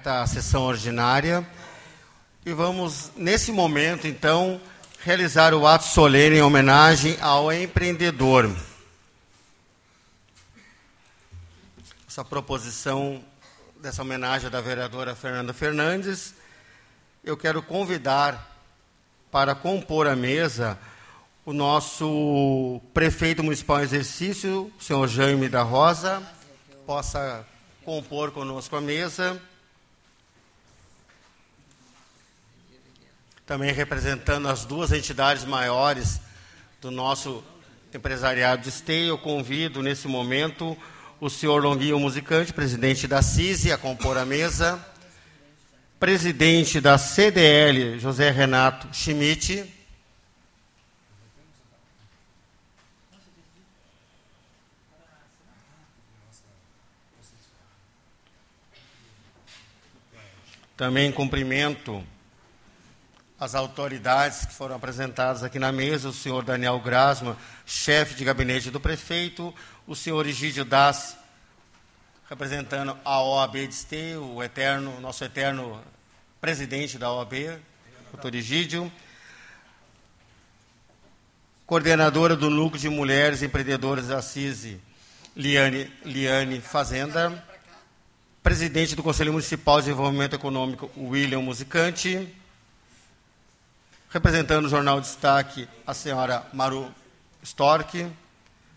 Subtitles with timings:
[0.00, 1.46] da sessão ordinária
[2.46, 4.60] e vamos, nesse momento, então,
[5.00, 8.50] realizar o ato solene em homenagem ao empreendedor.
[12.08, 13.22] Essa proposição
[13.80, 16.34] dessa homenagem da vereadora Fernanda Fernandes,
[17.22, 18.50] eu quero convidar
[19.30, 20.78] para compor a mesa
[21.44, 26.22] o nosso prefeito municipal em exercício, o senhor Jaime da Rosa,
[26.86, 27.44] possa
[27.84, 29.40] compor conosco a mesa.
[33.46, 36.20] Também representando as duas entidades maiores
[36.80, 37.42] do nosso
[37.92, 40.76] empresariado de esteio, eu convido nesse momento
[41.20, 44.84] o senhor Longuinho Musicante, presidente da CISI, a compor a mesa,
[45.98, 49.68] presidente da CDL, José Renato Schmidt,
[60.82, 62.04] Também cumprimento
[63.42, 68.70] as autoridades que foram apresentadas aqui na mesa, o senhor Daniel Grasma, chefe de gabinete
[68.70, 69.52] do prefeito,
[69.84, 71.16] o senhor Egídio Das,
[72.30, 75.82] representando a OAB de o eterno, nosso eterno
[76.40, 77.58] presidente da OAB,
[78.12, 78.92] doutor Egídio,
[81.66, 84.80] coordenadora do Núcleo de Mulheres Empreendedoras da CISI,
[85.34, 87.44] Liane, Liane Fazenda,
[88.40, 92.40] presidente do Conselho Municipal de Desenvolvimento Econômico, William Musicante,
[94.12, 96.94] representando o Jornal Destaque, a senhora Maru
[97.42, 98.06] Stork,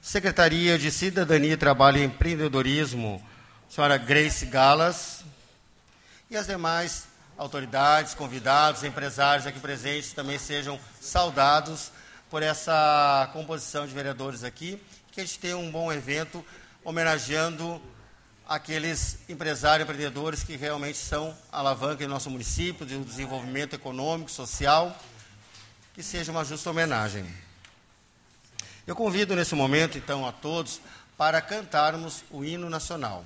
[0.02, 3.22] Secretaria de Cidadania, Trabalho e Empreendedorismo,
[3.67, 5.25] a senhora Grace Galas,
[6.31, 11.92] e as demais autoridades, convidados, empresários aqui presentes também sejam saudados
[12.30, 16.45] por essa composição de vereadores aqui, que a gente tenha um bom evento
[16.81, 17.81] homenageando
[18.47, 24.97] aqueles empresários, empreendedores que realmente são alavanca em nosso município, de desenvolvimento econômico, social,
[25.95, 27.25] que seja uma justa homenagem.
[28.85, 30.81] Eu convido nesse momento, então, a todos
[31.17, 33.25] para cantarmos o hino nacional.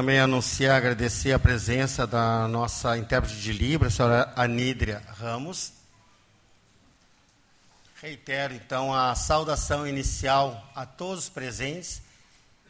[0.00, 5.74] Também anunciar, agradecer a presença da nossa intérprete de Libras, a senhora Anídria Ramos.
[8.00, 12.00] Reitero, então, a saudação inicial a todos os presentes,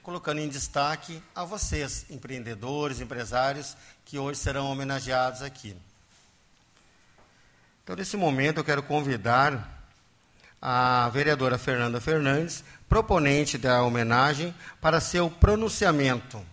[0.03, 5.77] colocando em destaque a vocês, empreendedores, empresários, que hoje serão homenageados aqui.
[7.85, 9.87] Então, nesse momento, eu quero convidar
[10.61, 16.45] a vereadora Fernanda Fernandes, proponente da homenagem, para seu pronunciamento.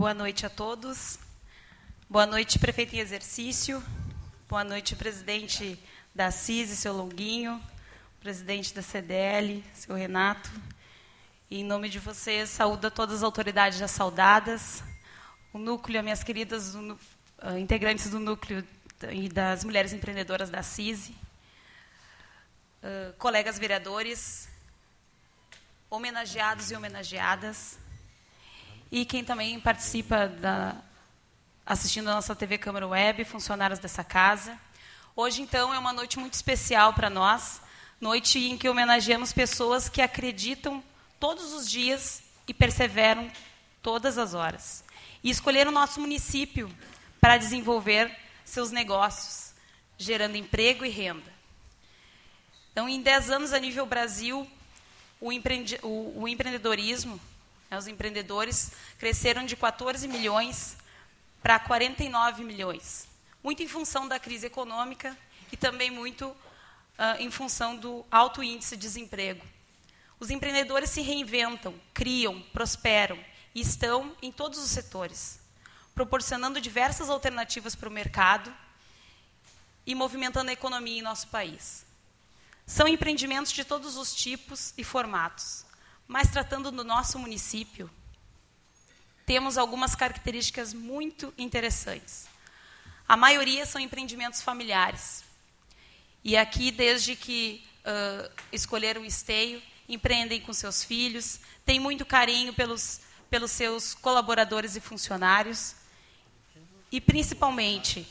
[0.00, 1.18] Boa noite a todos.
[2.08, 3.84] Boa noite, prefeito em exercício.
[4.48, 5.78] Boa noite, presidente
[6.14, 7.62] da CISI, seu Longuinho,
[8.18, 10.50] presidente da CDL, seu Renato.
[11.50, 14.82] E em nome de vocês, saúdo a todas as autoridades já saudadas,
[15.52, 18.66] o núcleo, minhas queridas uh, integrantes do núcleo
[19.12, 21.14] e das mulheres empreendedoras da CISI,
[22.82, 24.48] uh, colegas vereadores,
[25.90, 27.78] homenageados e homenageadas,
[28.90, 30.74] e quem também participa da,
[31.64, 34.58] assistindo a nossa TV Câmara Web, funcionários dessa casa.
[35.14, 37.60] Hoje, então, é uma noite muito especial para nós,
[38.00, 40.82] noite em que homenageamos pessoas que acreditam
[41.20, 43.30] todos os dias e perseveram
[43.80, 44.82] todas as horas.
[45.22, 46.68] E escolheram o nosso município
[47.20, 48.10] para desenvolver
[48.44, 49.54] seus negócios,
[49.96, 51.32] gerando emprego e renda.
[52.72, 54.48] Então, em 10 anos a nível Brasil,
[55.20, 57.20] o, empreende, o, o empreendedorismo
[57.78, 60.76] os empreendedores cresceram de 14 milhões
[61.42, 63.08] para 49 milhões,
[63.42, 65.16] muito em função da crise econômica
[65.52, 66.36] e também muito uh,
[67.18, 69.44] em função do alto índice de desemprego.
[70.18, 73.18] Os empreendedores se reinventam, criam, prosperam
[73.54, 75.40] e estão em todos os setores,
[75.94, 78.54] proporcionando diversas alternativas para o mercado
[79.86, 81.86] e movimentando a economia em nosso país.
[82.66, 85.64] São empreendimentos de todos os tipos e formatos,
[86.10, 87.88] mas tratando do nosso município,
[89.24, 92.26] temos algumas características muito interessantes.
[93.06, 95.22] A maioria são empreendimentos familiares.
[96.24, 102.52] E aqui, desde que uh, escolheram o esteio, empreendem com seus filhos, têm muito carinho
[102.52, 105.76] pelos, pelos seus colaboradores e funcionários.
[106.90, 108.04] E, principalmente,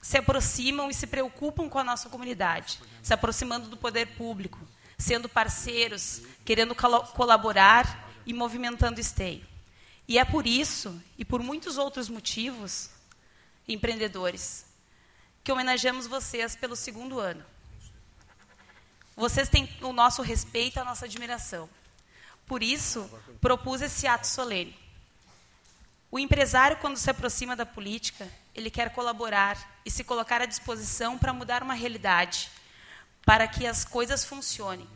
[0.00, 4.58] se aproximam e se preocupam com a nossa comunidade, se aproximando do poder público,
[5.00, 9.44] sendo parceiros, querendo colaborar e movimentando esteio.
[10.06, 12.90] E é por isso, e por muitos outros motivos,
[13.66, 14.66] empreendedores,
[15.42, 17.44] que homenageamos vocês pelo segundo ano.
[19.16, 21.68] Vocês têm o nosso respeito a nossa admiração.
[22.46, 23.08] Por isso,
[23.40, 24.76] propus esse ato solene.
[26.10, 31.16] O empresário, quando se aproxima da política, ele quer colaborar e se colocar à disposição
[31.16, 32.50] para mudar uma realidade,
[33.30, 34.88] para que as coisas funcionem.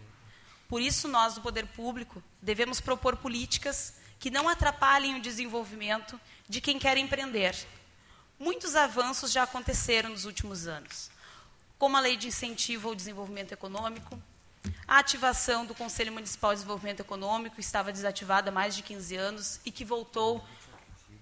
[0.69, 6.61] Por isso, nós, do poder público, devemos propor políticas que não atrapalhem o desenvolvimento de
[6.61, 7.55] quem quer empreender.
[8.37, 11.13] Muitos avanços já aconteceram nos últimos anos,
[11.79, 14.21] como a Lei de Incentivo ao Desenvolvimento Econômico,
[14.85, 19.15] a ativação do Conselho Municipal de Desenvolvimento Econômico, que estava desativada há mais de 15
[19.15, 20.45] anos e que voltou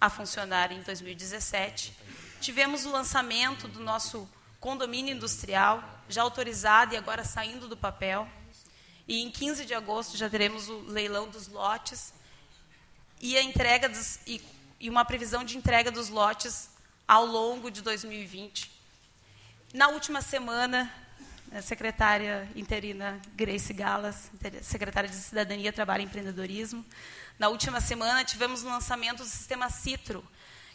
[0.00, 1.92] a funcionar em 2017.
[2.40, 4.26] Tivemos o lançamento do nosso
[4.62, 8.28] condomínio industrial, já autorizado e agora saindo do papel.
[9.08, 12.14] E em 15 de agosto já teremos o leilão dos lotes
[13.20, 14.40] e a entrega dos, e,
[14.78, 16.70] e uma previsão de entrega dos lotes
[17.08, 18.70] ao longo de 2020.
[19.74, 20.94] Na última semana,
[21.52, 24.30] a secretária interina Grace Galas,
[24.62, 26.86] secretária de Cidadania, Trabalho e Empreendedorismo,
[27.36, 30.24] na última semana tivemos o lançamento do sistema Citro,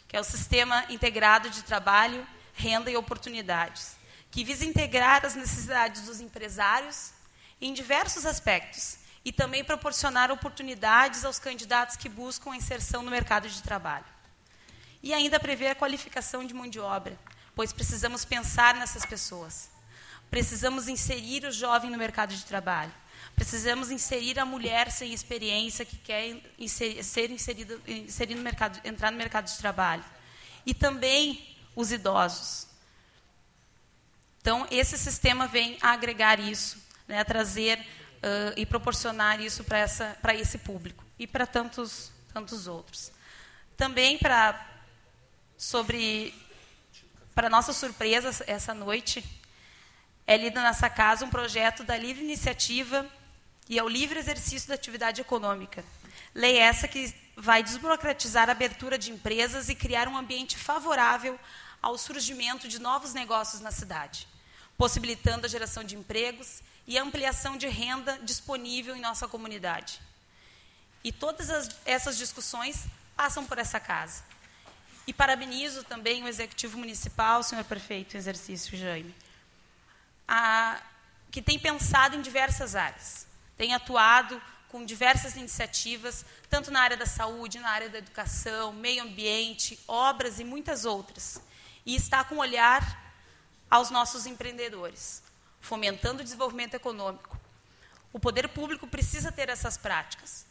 [0.06, 2.26] que é o Sistema Integrado de Trabalho,
[2.58, 3.96] Renda e Oportunidades,
[4.32, 7.12] que visa integrar as necessidades dos empresários
[7.60, 13.48] em diversos aspectos e também proporcionar oportunidades aos candidatos que buscam a inserção no mercado
[13.48, 14.04] de trabalho.
[15.00, 17.16] E ainda prever a qualificação de mão de obra,
[17.54, 19.70] pois precisamos pensar nessas pessoas.
[20.28, 22.92] Precisamos inserir o jovem no mercado de trabalho.
[23.36, 29.12] Precisamos inserir a mulher sem experiência que quer inserir, ser inserida, inserir no mercado, entrar
[29.12, 30.04] no mercado de trabalho.
[30.66, 32.66] E também os idosos.
[34.40, 40.34] Então, esse sistema vem a agregar isso, né, a trazer uh, e proporcionar isso para
[40.34, 43.12] esse público e para tantos, tantos outros.
[43.76, 44.66] Também para
[45.56, 46.34] sobre
[47.32, 49.24] para nossa surpresa essa noite
[50.26, 53.06] é lido nessa casa um projeto da livre iniciativa
[53.68, 55.84] e ao livre exercício da atividade econômica,
[56.34, 61.38] Lei essa que vai desburocratizar a abertura de empresas e criar um ambiente favorável
[61.82, 64.26] ao surgimento de novos negócios na cidade,
[64.76, 70.00] possibilitando a geração de empregos e ampliação de renda disponível em nossa comunidade.
[71.04, 74.24] E todas as, essas discussões passam por essa casa.
[75.06, 79.14] E parabenizo também o Executivo Municipal, senhor prefeito, exercício Jaime,
[80.26, 80.80] a,
[81.30, 87.06] que tem pensado em diversas áreas, tem atuado com diversas iniciativas, tanto na área da
[87.06, 91.40] saúde, na área da educação, meio ambiente, obras e muitas outras.
[91.88, 93.14] E está com olhar
[93.70, 95.22] aos nossos empreendedores,
[95.58, 97.40] fomentando o desenvolvimento econômico.
[98.12, 100.44] O poder público precisa ter essas práticas,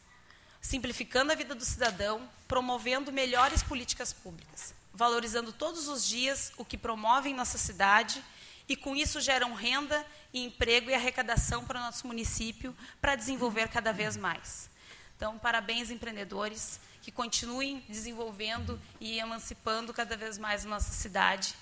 [0.59, 6.75] simplificando a vida do cidadão, promovendo melhores políticas públicas, valorizando todos os dias o que
[6.75, 8.25] promove em nossa cidade
[8.67, 10.03] e com isso geram renda
[10.33, 14.71] e emprego e arrecadação para o nosso município para desenvolver cada vez mais.
[15.15, 21.55] Então, parabéns empreendedores que continuem desenvolvendo e emancipando cada vez mais a nossa cidade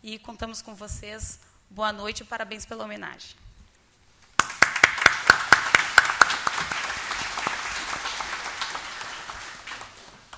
[0.00, 1.40] e contamos com vocês.
[1.68, 3.34] Boa noite e parabéns pela homenagem.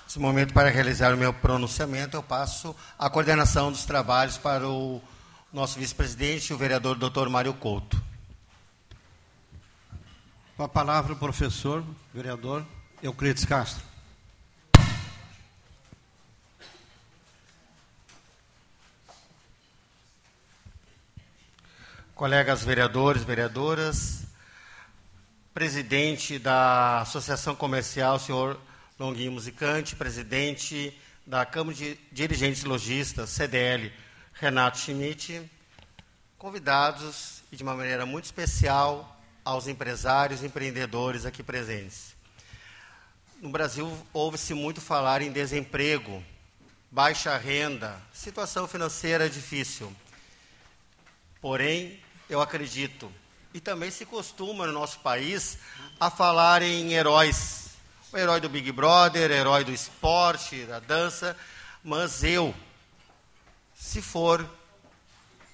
[0.04, 5.02] Nesse momento, para realizar o meu pronunciamento, eu passo a coordenação dos trabalhos para o
[5.52, 7.28] nosso vice-presidente, o vereador Dr.
[7.28, 8.02] Mário Couto.
[10.56, 12.64] Com a palavra o professor, vereador
[13.02, 13.92] Euclides Castro.
[22.14, 24.22] Colegas vereadores, vereadoras,
[25.52, 28.56] presidente da Associação Comercial, senhor
[28.96, 33.92] Longuinho Musicante, presidente da Câmara de Dirigentes Logistas, CDL,
[34.32, 35.42] Renato Schmidt,
[36.38, 42.14] convidados e de uma maneira muito especial aos empresários e empreendedores aqui presentes.
[43.42, 46.22] No Brasil, ouve-se muito falar em desemprego,
[46.92, 49.92] baixa renda, situação financeira difícil.
[51.40, 53.10] Porém, eu acredito,
[53.52, 55.58] e também se costuma no nosso país,
[55.98, 57.70] a falar em heróis.
[58.12, 61.36] O herói do Big Brother, herói do esporte, da dança,
[61.82, 62.54] mas eu,
[63.74, 64.48] se for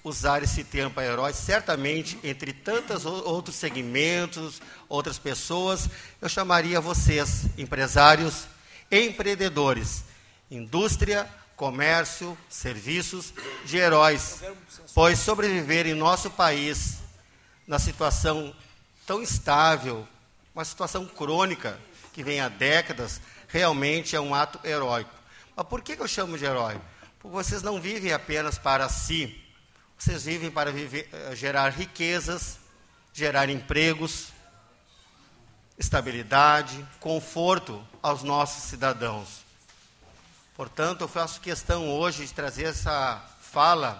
[0.03, 5.89] usar esse termo para herói, certamente, entre tantos outros segmentos, outras pessoas,
[6.21, 8.47] eu chamaria vocês, empresários
[8.91, 10.03] empreendedores,
[10.49, 11.29] indústria,
[11.61, 13.31] comércio, serviços,
[13.65, 14.41] de heróis,
[14.95, 16.97] pois sobreviver em nosso país,
[17.67, 18.51] na situação
[19.05, 20.07] tão instável,
[20.55, 21.77] uma situação crônica,
[22.13, 25.11] que vem há décadas, realmente é um ato heróico.
[25.55, 26.81] Mas por que eu chamo de herói?
[27.19, 29.39] Porque vocês não vivem apenas para si,
[29.95, 32.57] vocês vivem para viver, eh, gerar riquezas,
[33.13, 34.29] gerar empregos,
[35.77, 39.50] estabilidade, conforto aos nossos cidadãos.
[40.61, 43.99] Portanto, eu faço questão hoje de trazer essa fala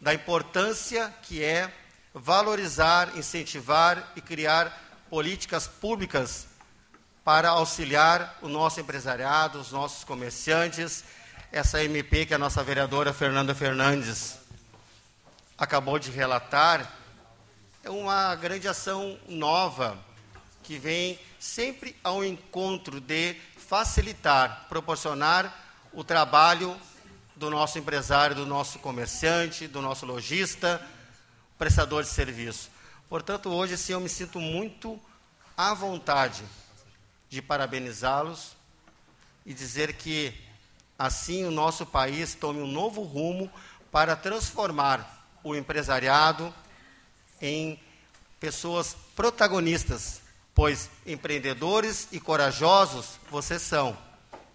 [0.00, 1.68] da importância que é
[2.14, 4.72] valorizar, incentivar e criar
[5.10, 6.46] políticas públicas
[7.24, 11.02] para auxiliar o nosso empresariado, os nossos comerciantes.
[11.50, 14.38] Essa MP que a nossa vereadora Fernanda Fernandes
[15.58, 16.88] acabou de relatar,
[17.82, 19.98] é uma grande ação nova
[20.62, 26.78] que vem sempre ao encontro de facilitar, proporcionar o trabalho
[27.34, 30.80] do nosso empresário, do nosso comerciante, do nosso lojista,
[31.58, 32.70] prestador de serviço.
[33.08, 35.00] Portanto, hoje sim eu me sinto muito
[35.56, 36.44] à vontade
[37.28, 38.56] de parabenizá-los
[39.44, 40.34] e dizer que
[40.98, 43.50] assim o nosso país tome um novo rumo
[43.90, 46.54] para transformar o empresariado
[47.40, 47.80] em
[48.38, 50.20] pessoas protagonistas,
[50.54, 53.96] pois empreendedores e corajosos vocês são.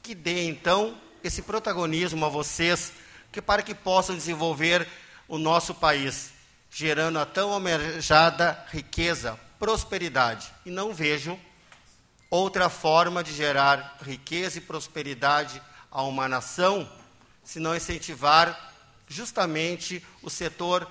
[0.01, 0.95] Que dê então
[1.27, 2.91] esse protagonismo a vocês,
[3.31, 4.87] que para que possam desenvolver
[5.27, 6.31] o nosso país,
[6.69, 10.51] gerando a tão almejada riqueza, prosperidade.
[10.65, 11.39] E não vejo
[12.29, 16.89] outra forma de gerar riqueza e prosperidade a uma nação
[17.43, 18.73] se não incentivar
[19.07, 20.89] justamente o setor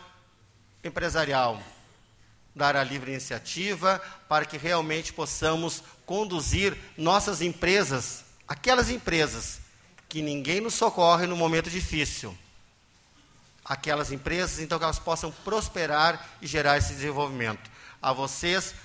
[0.82, 1.60] empresarial,
[2.54, 9.63] dar a livre iniciativa para que realmente possamos conduzir nossas empresas, aquelas empresas
[10.14, 12.38] que ninguém nos socorre no momento difícil.
[13.64, 17.68] Aquelas empresas, então, que elas possam prosperar e gerar esse desenvolvimento.
[18.00, 18.76] A vocês,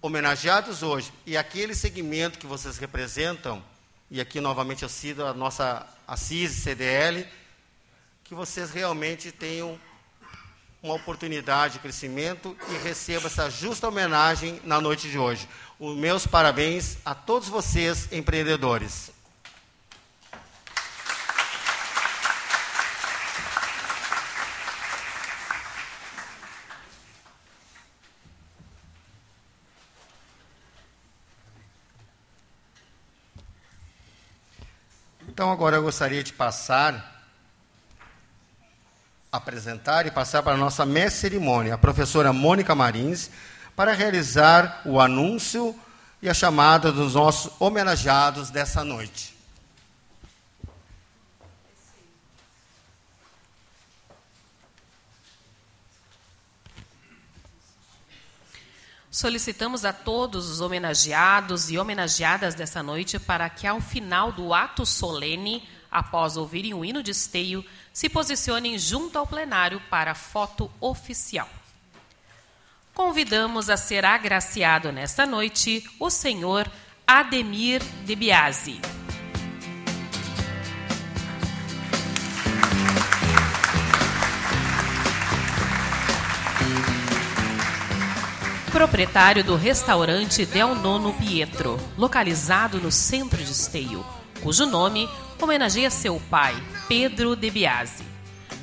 [0.00, 3.62] homenageados hoje, e aquele segmento que vocês representam,
[4.10, 7.26] e aqui novamente eu cito a nossa Assis CDL,
[8.24, 9.78] que vocês realmente tenham
[10.82, 15.46] uma oportunidade de crescimento e receba essa justa homenagem na noite de hoje.
[15.78, 19.12] Os meus parabéns a todos vocês, empreendedores.
[35.40, 37.24] Então, agora eu gostaria de passar,
[39.32, 43.30] apresentar e passar para a nossa mestre cerimônia, a professora Mônica Marins,
[43.74, 45.74] para realizar o anúncio
[46.20, 49.34] e a chamada dos nossos homenageados dessa noite.
[59.10, 64.86] Solicitamos a todos os homenageados e homenageadas dessa noite para que, ao final do ato
[64.86, 71.48] solene, após ouvirem o hino de esteio, se posicionem junto ao plenário para foto oficial.
[72.94, 76.70] Convidamos a ser agraciado nesta noite o senhor
[77.04, 78.80] Ademir de Biasi.
[88.70, 94.06] Proprietário do restaurante Del Nono Pietro, localizado no centro de Esteio,
[94.40, 95.08] cujo nome
[95.40, 96.54] homenageia seu pai,
[96.88, 98.04] Pedro De Biasi.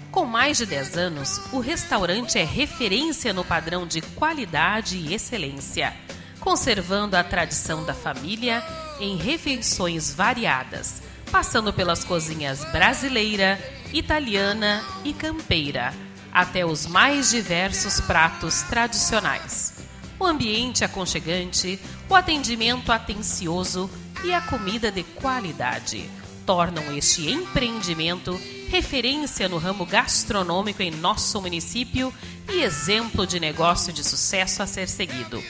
[0.10, 5.94] Com mais de 10 anos, o restaurante é referência no padrão de qualidade e excelência,
[6.40, 8.64] conservando a tradição da família
[9.02, 13.60] em refeições variadas, passando pelas cozinhas brasileira,
[13.92, 15.94] italiana e campeira,
[16.32, 19.77] até os mais diversos pratos tradicionais
[20.20, 23.90] o ambiente aconchegante, o atendimento atencioso
[24.24, 26.10] e a comida de qualidade
[26.46, 32.14] tornam este empreendimento referência no ramo gastronômico em nosso município
[32.50, 35.44] e exemplo de negócio de sucesso a ser seguido.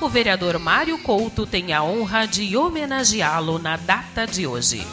[0.00, 4.86] O vereador Mário Couto tem a honra de homenageá-lo na data de hoje.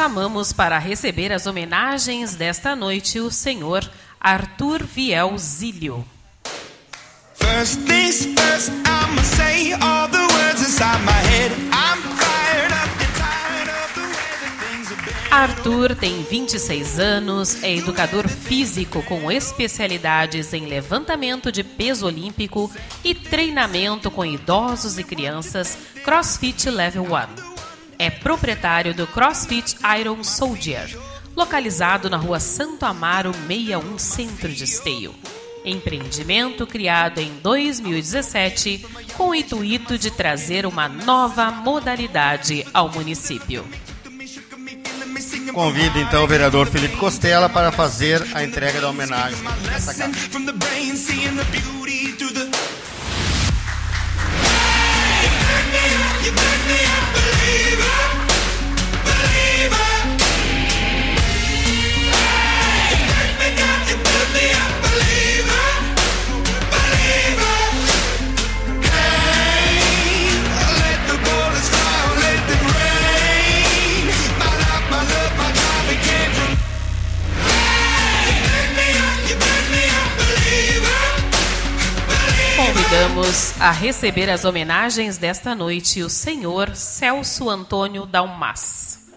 [0.00, 3.86] Chamamos para receber as homenagens desta noite o senhor
[4.18, 6.06] Arthur Viel Zílio.
[7.34, 11.52] First things first, I'ma say all the words inside my head.
[11.70, 15.30] I'm fired up and tired of the way that things have been.
[15.30, 22.72] Arthur tem 26 anos, é educador físico com especialidades em levantamento de peso olímpico
[23.04, 27.49] e treinamento com idosos e crianças CrossFit Level 1
[28.00, 30.98] é proprietário do CrossFit Iron Soldier,
[31.36, 35.14] localizado na rua Santo Amaro 61 Centro de Esteio.
[35.66, 38.86] Empreendimento criado em 2017
[39.18, 43.66] com o intuito de trazer uma nova modalidade ao município.
[45.52, 49.38] Convido então o vereador Felipe Costela para fazer a entrega da homenagem
[49.70, 50.10] nessa casa.
[64.34, 64.89] me up.
[82.90, 89.12] Convidamos a receber as homenagens desta noite o senhor Celso Antônio Dalmas.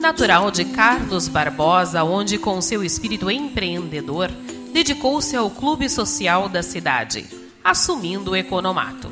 [0.00, 4.28] Natural de Carlos Barbosa, onde com seu espírito empreendedor
[4.72, 7.24] dedicou-se ao clube social da cidade,
[7.62, 9.08] assumindo o economato.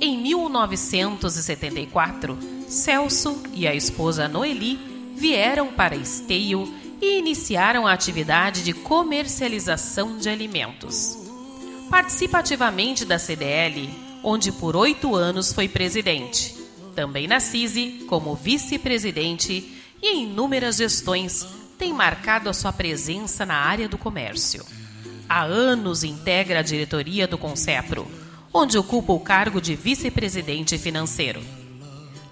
[0.00, 4.78] Em 1974, Celso e a esposa Noeli
[5.16, 11.16] vieram para Esteio e iniciaram a atividade de comercialização de alimentos.
[11.90, 13.88] Participa ativamente da CDL,
[14.22, 16.54] onde por oito anos foi presidente.
[16.94, 19.72] Também na CISI, como vice-presidente
[20.02, 21.46] e em inúmeras gestões,
[21.78, 24.64] tem marcado a sua presença na área do comércio.
[25.28, 28.06] Há anos integra a diretoria do Concepro,
[28.52, 31.42] onde ocupa o cargo de vice-presidente financeiro.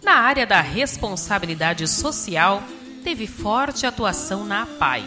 [0.03, 2.63] Na área da responsabilidade social,
[3.05, 5.05] teve forte atuação na APAI,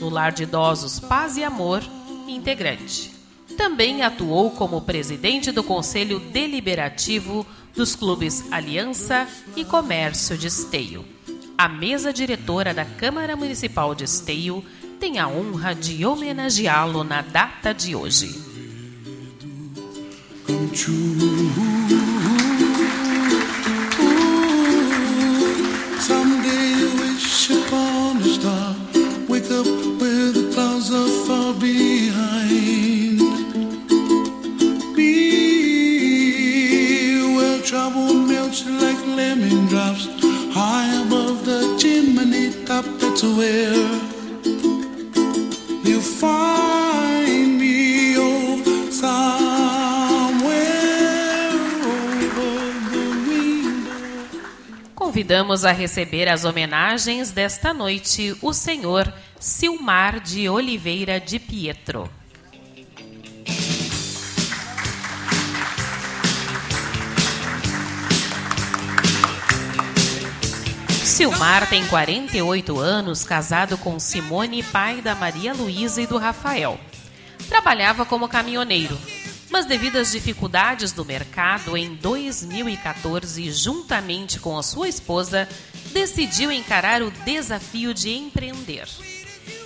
[0.00, 1.82] no Lar de Idosos Paz e Amor,
[2.28, 3.12] integrante.
[3.56, 11.04] Também atuou como presidente do Conselho Deliberativo dos clubes Aliança e Comércio de Esteio.
[11.58, 14.64] A mesa diretora da Câmara Municipal de Esteio
[15.00, 18.46] tem a honra de homenageá-lo na data de hoje.
[37.66, 40.06] Trouble melts like lemon drops
[40.54, 42.84] high above the chimney top.
[43.00, 43.74] That's where
[45.82, 49.10] you find me, oh, somewhere
[51.82, 52.60] over
[52.92, 53.90] the window.
[54.94, 62.08] Convidamos a receber as homenagens desta noite o senhor Silmar de Oliveira de Pietro.
[71.16, 76.78] Silmar tem 48 anos, casado com Simone, pai da Maria Luísa e do Rafael.
[77.48, 78.98] Trabalhava como caminhoneiro,
[79.48, 85.48] mas devido às dificuldades do mercado, em 2014, juntamente com a sua esposa,
[85.90, 88.86] decidiu encarar o desafio de empreender.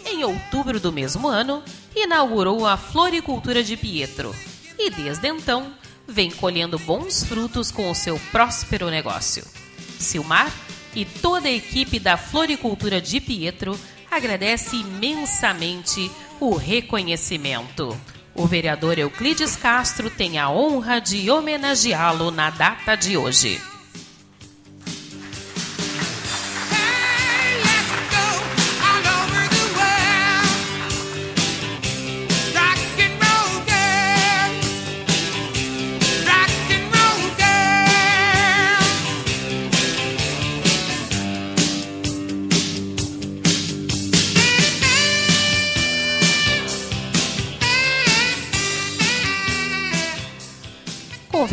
[0.07, 1.65] Em outubro do mesmo ano,
[1.97, 4.33] inaugurou a Floricultura de Pietro
[4.79, 5.73] e, desde então,
[6.07, 9.45] vem colhendo bons frutos com o seu próspero negócio.
[9.99, 10.49] Silmar
[10.95, 13.79] e toda a equipe da Floricultura de Pietro
[14.11, 17.97] agradece imensamente o reconhecimento.
[18.35, 23.61] O vereador Euclides Castro tem a honra de homenageá-lo na data de hoje.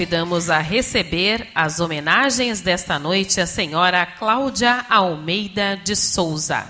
[0.08, 6.66] Convidamos a receber as homenagens desta noite a senhora Cláudia Almeida de Souza.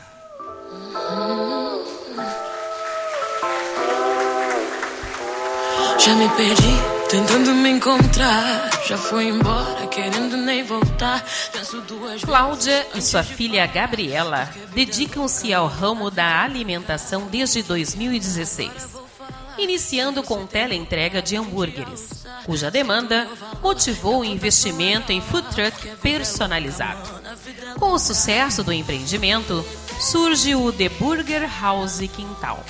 [6.00, 8.72] Já me perdi tentando me encontrar.
[8.88, 11.24] Já foi embora querendo nem voltar.
[12.26, 19.07] Cláudia e sua filha Gabriela dedicam-se ao ramo da alimentação desde 2016
[19.58, 23.28] iniciando com teleentrega de hambúrgueres, cuja demanda
[23.62, 27.10] motivou o investimento em food truck personalizado.
[27.80, 29.66] Com o sucesso do empreendimento,
[30.00, 32.64] surge o The Burger House Quintal.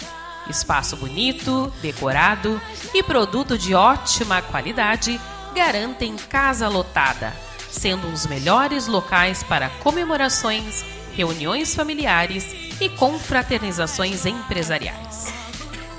[0.50, 2.62] Espaço bonito, decorado
[2.94, 5.20] e produto de ótima qualidade
[5.54, 7.34] garantem casa lotada,
[7.70, 12.46] sendo um dos melhores locais para comemorações, reuniões familiares
[12.80, 15.37] e confraternizações empresariais.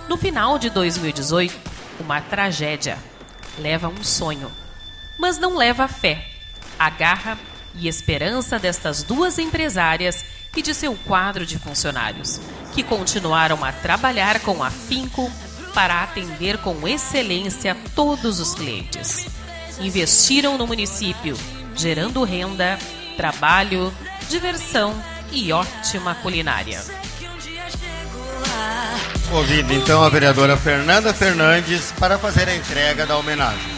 [0.09, 1.55] No final de 2018,
[2.01, 2.97] uma tragédia
[3.59, 4.51] leva um sonho,
[5.19, 6.27] mas não leva a fé,
[6.79, 7.39] a garra
[7.75, 10.25] e esperança destas duas empresárias
[10.57, 12.41] e de seu quadro de funcionários,
[12.73, 15.31] que continuaram a trabalhar com afinco
[15.75, 19.27] para atender com excelência todos os clientes.
[19.79, 21.37] Investiram no município,
[21.77, 22.79] gerando renda,
[23.15, 23.93] trabalho,
[24.31, 26.83] diversão e ótima culinária.
[29.31, 33.78] Convido então a vereadora Fernanda Fernandes para fazer a entrega da homenagem.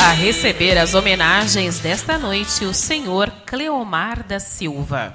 [0.00, 5.12] A receber as homenagens desta noite o senhor Cleomar da Silva.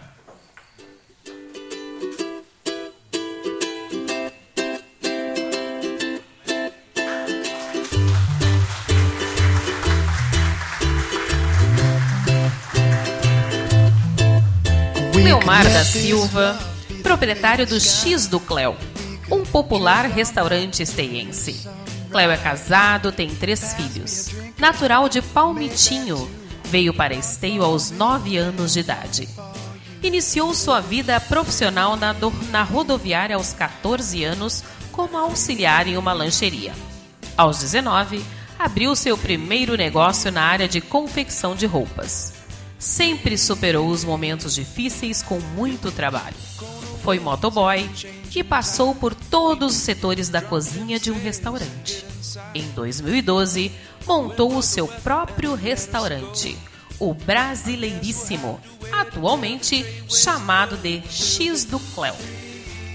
[15.13, 16.59] Cleomar da Silva,
[17.01, 18.75] proprietário do X do Cleo,
[19.31, 21.69] um popular restaurante esteiense.
[22.11, 24.29] Cleo é casado, tem três filhos.
[24.57, 26.29] Natural de Palmitinho,
[26.65, 29.29] veio para Esteio aos nove anos de idade.
[30.03, 36.13] Iniciou sua vida profissional na, do, na rodoviária aos 14 anos como auxiliar em uma
[36.13, 36.73] lancheria.
[37.37, 38.23] Aos 19,
[38.59, 42.41] abriu seu primeiro negócio na área de confecção de roupas
[42.81, 46.35] sempre superou os momentos difíceis com muito trabalho.
[47.03, 47.89] Foi motoboy
[48.29, 52.05] que passou por todos os setores da cozinha de um restaurante.
[52.53, 53.71] Em 2012,
[54.05, 56.57] montou o seu próprio restaurante,
[56.99, 58.59] o Brasileiríssimo,
[58.91, 62.15] atualmente chamado de X do Cléo.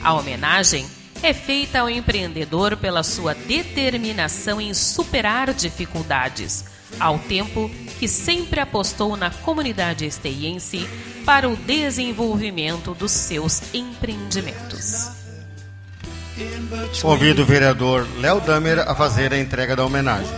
[0.03, 0.87] A homenagem
[1.23, 6.65] é feita ao empreendedor pela sua determinação em superar dificuldades,
[6.99, 10.89] ao tempo que sempre apostou na comunidade esteiense
[11.25, 15.11] para o desenvolvimento dos seus empreendimentos.
[17.01, 20.31] Convido o vereador Léo Damer a fazer a entrega da homenagem.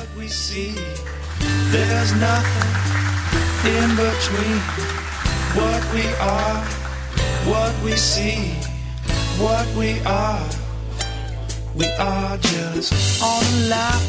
[11.79, 14.03] We are just on a lap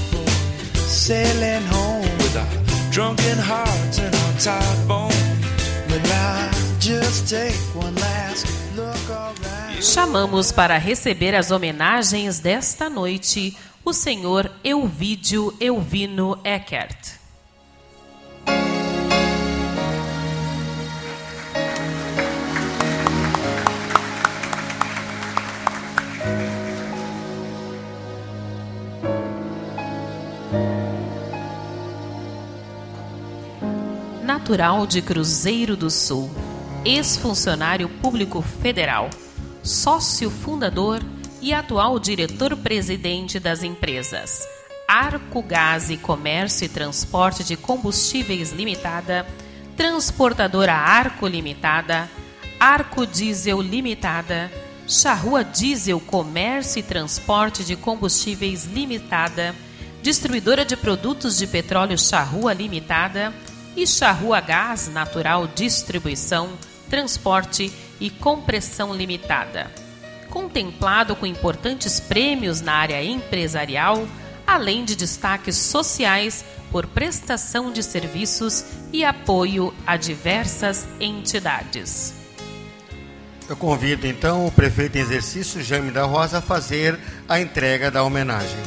[0.74, 1.99] sailing home
[2.30, 5.16] with our drunken hearts and our tired bones.
[9.82, 17.19] Chamamos para receber as homenagens desta noite o senhor Elvídio Elvino Eckert.
[34.50, 36.28] Natural de Cruzeiro do Sul,
[36.84, 39.08] ex-funcionário público federal,
[39.62, 41.04] sócio fundador
[41.40, 44.48] e atual diretor-presidente das empresas.
[44.88, 49.24] Arco Gás e Comércio e Transporte de Combustíveis Limitada,
[49.78, 52.10] Transportadora Arco Limitada,
[52.60, 54.52] Arco Diesel Limitada,
[54.88, 59.54] Charrua Diesel Comércio e Transporte de Combustíveis Limitada,
[60.02, 63.32] Distribuidora de Produtos de Petróleo Charrua Limitada,
[63.80, 66.50] e Charrua Gás Natural Distribuição,
[66.90, 69.72] Transporte e Compressão Limitada.
[70.30, 74.06] Contemplado com importantes prêmios na área empresarial,
[74.46, 82.14] além de destaques sociais por prestação de serviços e apoio a diversas entidades.
[83.48, 88.04] Eu convido então o prefeito em exercício, Jaime da Rosa, a fazer a entrega da
[88.04, 88.60] homenagem.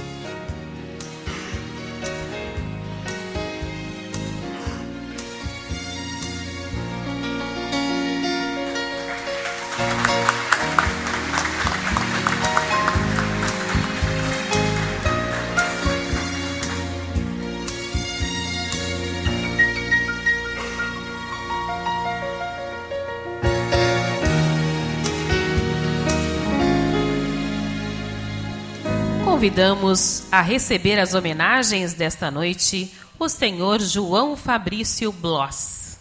[29.42, 35.98] Convidamos a receber as homenagens desta noite o senhor João Fabrício Bloss.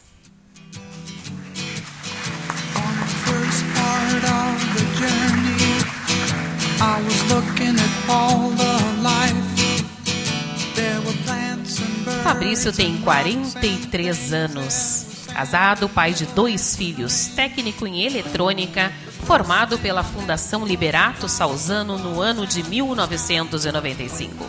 [12.23, 15.00] Fabrício tem 43 anos.
[15.33, 18.91] Casado, pai de dois filhos, técnico em eletrônica,
[19.25, 24.45] formado pela Fundação Liberato Salzano no ano de 1995.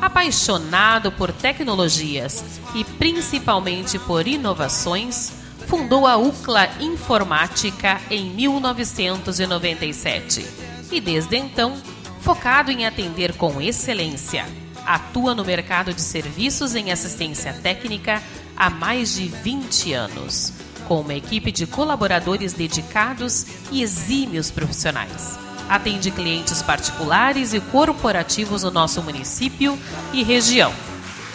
[0.00, 5.32] Apaixonado por tecnologias e principalmente por inovações,
[5.66, 10.46] fundou a UCLA Informática em 1997
[10.92, 11.74] e desde então,
[12.20, 14.46] focado em atender com excelência,
[14.86, 18.22] atua no mercado de serviços em assistência técnica
[18.56, 20.52] há mais de 20 anos,
[20.86, 25.38] com uma equipe de colaboradores dedicados e exímios profissionais.
[25.68, 29.78] Atende clientes particulares e corporativos no nosso município
[30.12, 30.72] e região.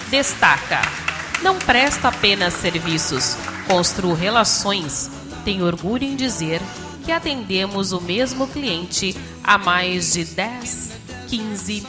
[0.09, 0.81] Destaca:
[1.41, 5.09] não presta apenas serviços, construo relações.
[5.45, 6.61] Tenho orgulho em dizer
[7.05, 10.91] que atendemos o mesmo cliente há mais de 10,
[11.27, 11.87] 15,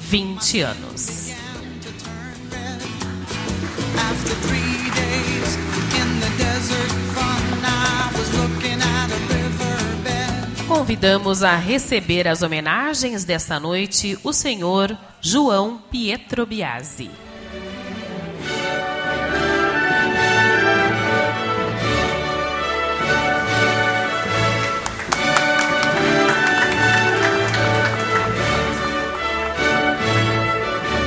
[0.00, 1.30] 20 anos.
[10.76, 17.10] Convidamos a receber as homenagens desta noite o senhor João Pietro Biasi.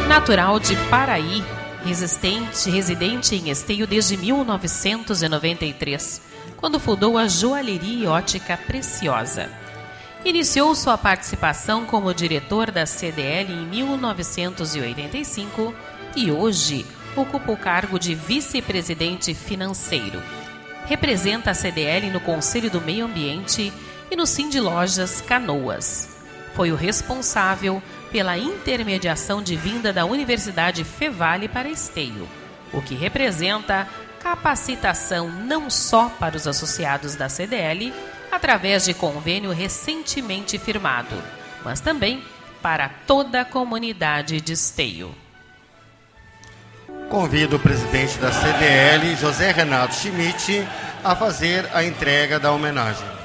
[0.08, 1.43] Natural de Paraí,
[1.86, 6.23] resistente, residente em Esteio desde 1993,
[6.58, 9.59] quando fundou a Joalheria Ótica Preciosa.
[10.25, 15.73] Iniciou sua participação como diretor da CDL em 1985
[16.13, 20.21] e hoje ocupa o cargo de vice-presidente financeiro.
[20.86, 23.71] Representa a CDL no Conselho do Meio Ambiente
[24.12, 26.17] e no Cindy Lojas Canoas.
[26.53, 32.27] Foi o responsável pela intermediação de vinda da Universidade Fevale para Esteio,
[32.73, 33.88] o que representa
[34.19, 37.93] capacitação não só para os associados da CDL,
[38.31, 41.15] através de convênio recentemente firmado,
[41.63, 42.23] mas também
[42.61, 45.13] para toda a comunidade de Esteio.
[47.09, 50.67] Convido o presidente da CDL, José Renato Schmidt,
[51.03, 53.18] a fazer a entrega da homenagem.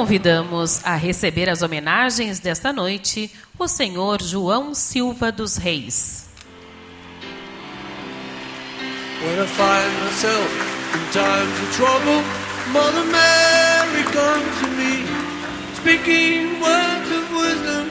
[0.00, 6.26] Convidamos a receber as homenagens desta noite o senhor João Silva dos Reis.
[9.22, 10.48] When I find myself
[10.94, 12.22] in times of trouble,
[12.72, 15.04] Mother Mary comes to me,
[15.76, 17.90] speaking words of wisdom,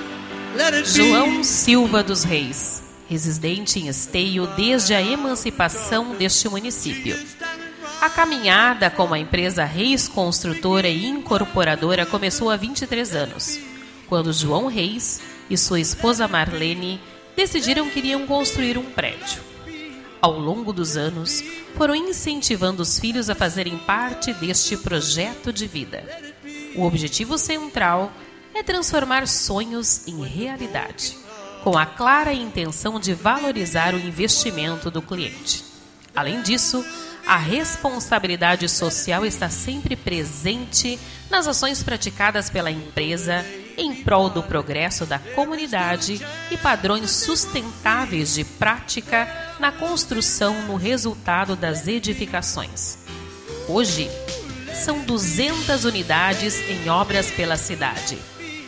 [0.57, 1.11] let it be.
[1.11, 7.15] João Silva dos Reis, residente em Esteio desde a emancipação deste município.
[8.01, 13.59] A caminhada como a empresa Reis Construtora e Incorporadora começou há 23 anos,
[14.07, 17.01] quando João Reis e sua esposa Marlene
[17.35, 19.43] decidiram que iriam construir um prédio.
[20.21, 21.43] Ao longo dos anos,
[21.75, 26.01] foram incentivando os filhos a fazerem parte deste projeto de vida.
[26.75, 28.13] O objetivo central
[28.53, 31.17] é transformar sonhos em realidade,
[31.65, 35.65] com a clara intenção de valorizar o investimento do cliente.
[36.15, 36.83] Além disso,
[37.29, 43.45] a responsabilidade social está sempre presente nas ações praticadas pela empresa
[43.77, 49.27] em prol do progresso da comunidade e padrões sustentáveis de prática
[49.59, 52.97] na construção no resultado das edificações.
[53.67, 54.09] Hoje,
[54.73, 58.17] são 200 unidades em obras pela cidade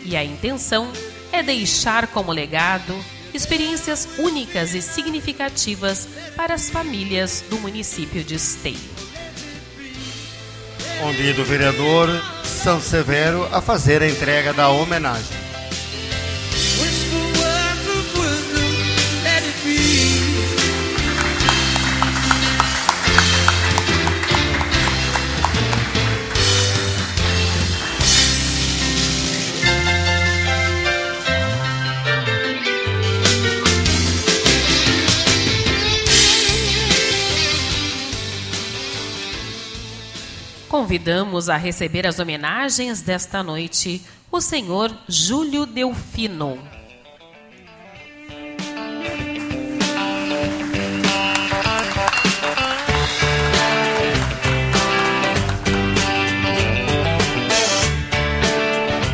[0.05, 0.91] e a intenção
[1.32, 2.93] é deixar como legado
[3.34, 8.79] experiências únicas e significativas para as famílias do município de Esteio.
[10.99, 12.09] Convido o vereador
[12.43, 15.41] São Severo a fazer a entrega da homenagem.
[40.92, 46.60] Convidamos a receber as homenagens desta noite o senhor Júlio Delfino.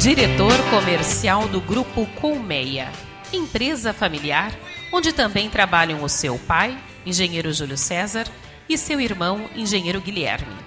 [0.01, 2.91] Diretor comercial do Grupo Colmeia,
[3.31, 4.51] empresa familiar
[4.91, 6.75] onde também trabalham o seu pai,
[7.05, 8.27] engenheiro Júlio César,
[8.67, 10.66] e seu irmão, engenheiro Guilherme.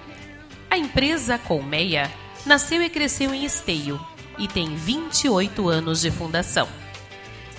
[0.71, 2.09] A empresa Colmeia
[2.45, 3.99] nasceu e cresceu em Esteio
[4.37, 6.65] e tem 28 anos de fundação.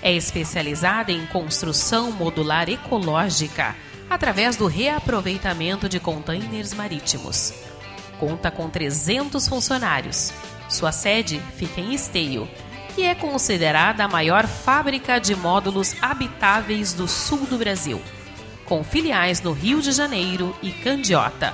[0.00, 3.76] É especializada em construção modular ecológica
[4.08, 7.52] através do reaproveitamento de containers marítimos.
[8.18, 10.32] Conta com 300 funcionários.
[10.66, 12.48] Sua sede fica em Esteio
[12.96, 18.00] e é considerada a maior fábrica de módulos habitáveis do sul do Brasil,
[18.64, 21.52] com filiais no Rio de Janeiro e Candiota,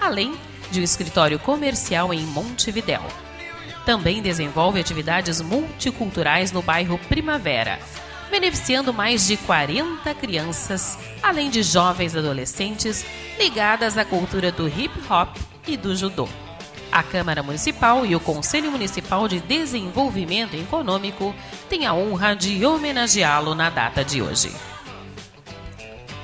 [0.00, 3.02] além de um escritório comercial em Montevidéu.
[3.84, 7.80] Também desenvolve atividades multiculturais no bairro Primavera,
[8.30, 13.04] beneficiando mais de 40 crianças, além de jovens adolescentes
[13.38, 16.28] ligadas à cultura do hip hop e do judô.
[16.92, 21.34] A Câmara Municipal e o Conselho Municipal de Desenvolvimento Econômico
[21.68, 24.69] têm a honra de homenageá-lo na data de hoje.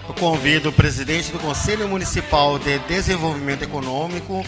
[0.09, 4.45] Eu convido o presidente do Conselho Municipal de Desenvolvimento Econômico,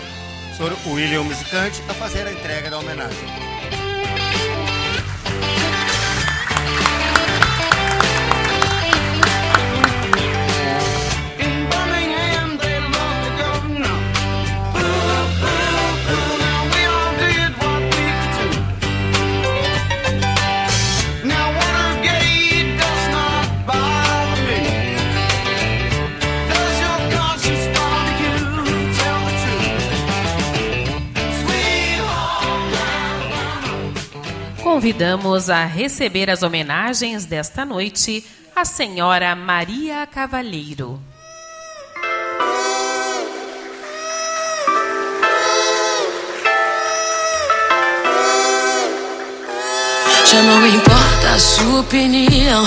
[0.56, 0.92] Sr.
[0.92, 3.87] William Musicante, a fazer a entrega da homenagem.
[34.78, 38.24] Convidamos a receber as homenagens desta noite
[38.54, 41.00] a senhora Maria Cavalheiro.
[50.24, 52.64] Já não importa a sua opinião,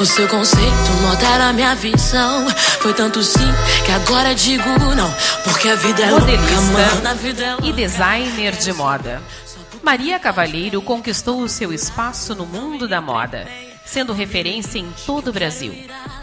[0.00, 0.66] o seu conceito
[1.08, 2.44] altera a minha visão.
[2.80, 3.38] Foi tanto sim
[3.86, 7.08] que agora digo não, porque a vida é Modelista louca, mano.
[7.08, 7.66] A vida é louca.
[7.68, 9.22] e designer de moda.
[9.82, 13.48] Maria Cavalheiro conquistou o seu espaço no mundo da moda,
[13.84, 15.74] sendo referência em todo o Brasil.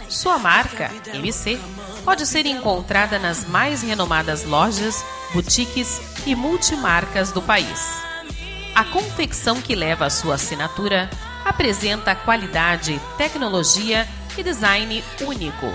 [0.08, 1.60] Sua marca, MC,
[2.06, 5.04] pode ser encontrada nas mais renomadas lojas,
[5.34, 8.02] boutiques e multimarcas do país.
[8.74, 11.10] A confecção que leva a sua assinatura
[11.44, 14.08] apresenta qualidade, tecnologia
[14.38, 15.68] e design único,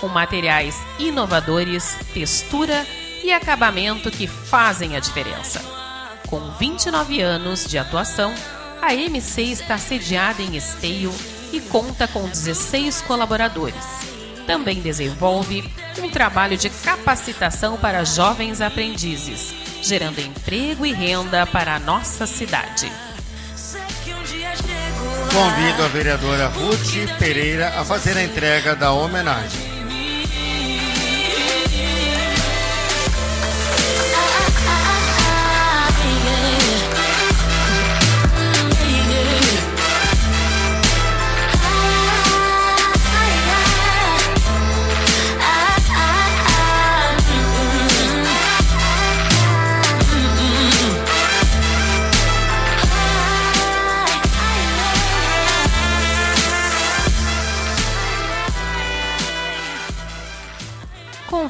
[0.00, 2.86] com materiais inovadores, textura
[3.24, 5.81] e acabamento que fazem a diferença.
[6.32, 8.32] Com 29 anos de atuação,
[8.80, 11.12] a MC está sediada em Esteio
[11.52, 13.84] e conta com 16 colaboradores.
[14.46, 15.62] Também desenvolve
[15.98, 19.52] um trabalho de capacitação para jovens aprendizes,
[19.82, 22.90] gerando emprego e renda para a nossa cidade.
[25.34, 29.71] Convido a vereadora Ruth Pereira a fazer a entrega da homenagem.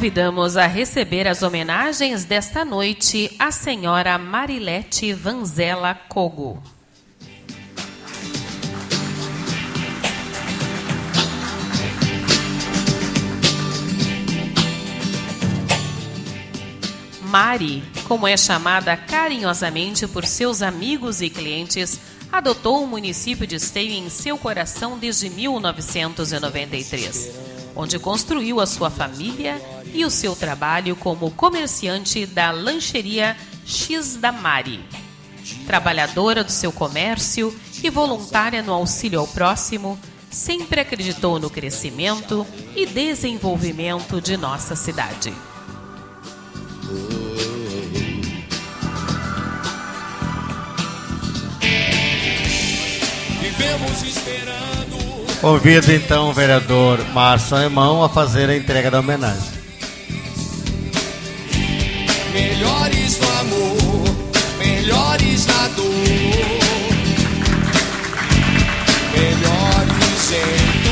[0.02, 6.60] Convidamos a receber as homenagens desta noite a senhora Marilete Vanzella Cogo.
[17.20, 22.00] Mari, como é chamada carinhosamente por seus amigos e clientes,
[22.32, 27.30] adotou o município de Esteio em seu coração desde 1993,
[27.76, 29.62] onde construiu a sua família
[29.92, 34.80] e o seu trabalho como comerciante da lancheria X da Mari.
[35.66, 39.98] Trabalhadora do seu comércio e voluntária no auxílio ao próximo,
[40.30, 45.32] sempre acreditou no crescimento e desenvolvimento de nossa cidade.
[55.40, 59.61] Convido então o vereador Márcio Alemão a fazer a entrega da homenagem
[63.42, 64.04] amor,
[64.58, 65.84] melhores na dor,
[69.12, 70.82] melhores em.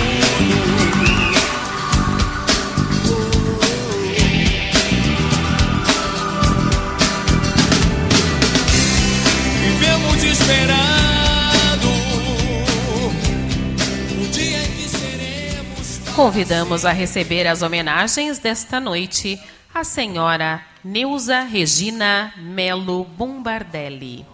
[16.16, 19.40] Convidamos a receber as homenagens desta noite
[19.72, 24.26] a senhora Neuza Regina Melo Bombardelli.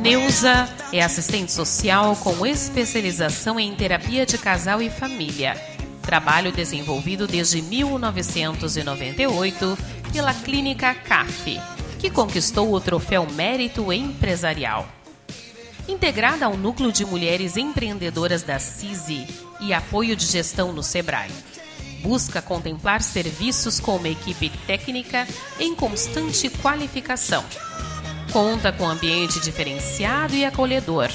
[0.00, 5.54] Neuza é assistente social com especialização em terapia de casal e família.
[6.02, 9.78] Trabalho desenvolvido desde 1998
[10.12, 11.58] pela Clínica CAF,
[12.04, 14.86] que conquistou o troféu Mérito Empresarial.
[15.88, 19.26] Integrada ao Núcleo de Mulheres Empreendedoras da CISI
[19.58, 21.30] e apoio de gestão no SEBRAE.
[22.02, 25.26] Busca contemplar serviços com uma equipe técnica
[25.58, 27.42] em constante qualificação.
[28.30, 31.08] conta com ambiente diferenciado e acolhedor,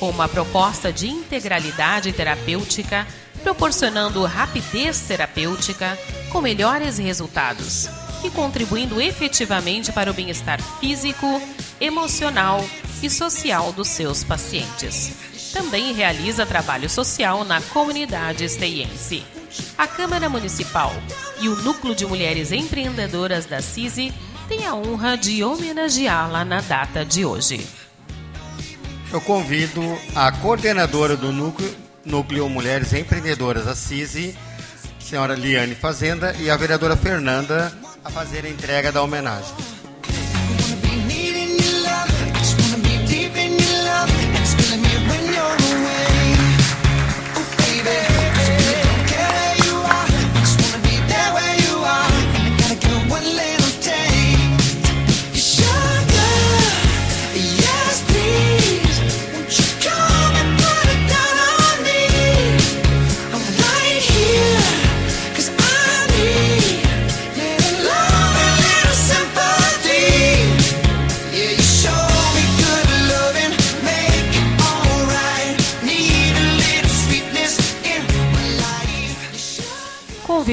[0.00, 3.06] com uma proposta de integralidade terapêutica,
[3.44, 5.96] proporcionando rapidez terapêutica
[6.32, 7.88] com melhores resultados
[8.24, 11.40] e contribuindo efetivamente para o bem-estar físico,
[11.80, 12.64] emocional
[13.02, 15.12] e social dos seus pacientes.
[15.52, 19.22] Também realiza trabalho social na comunidade esteiense.
[19.78, 20.92] A Câmara Municipal
[21.40, 24.12] e o Núcleo de Mulheres Empreendedoras da CISI
[24.48, 27.64] têm a honra de homenageá-la na data de hoje.
[29.12, 29.80] Eu convido
[30.14, 31.72] a coordenadora do núcleo,
[32.04, 34.36] núcleo Mulheres Empreendedoras da CISI,
[34.98, 37.72] senhora Liane Fazenda, e a vereadora Fernanda
[38.04, 39.73] a fazer a entrega da homenagem.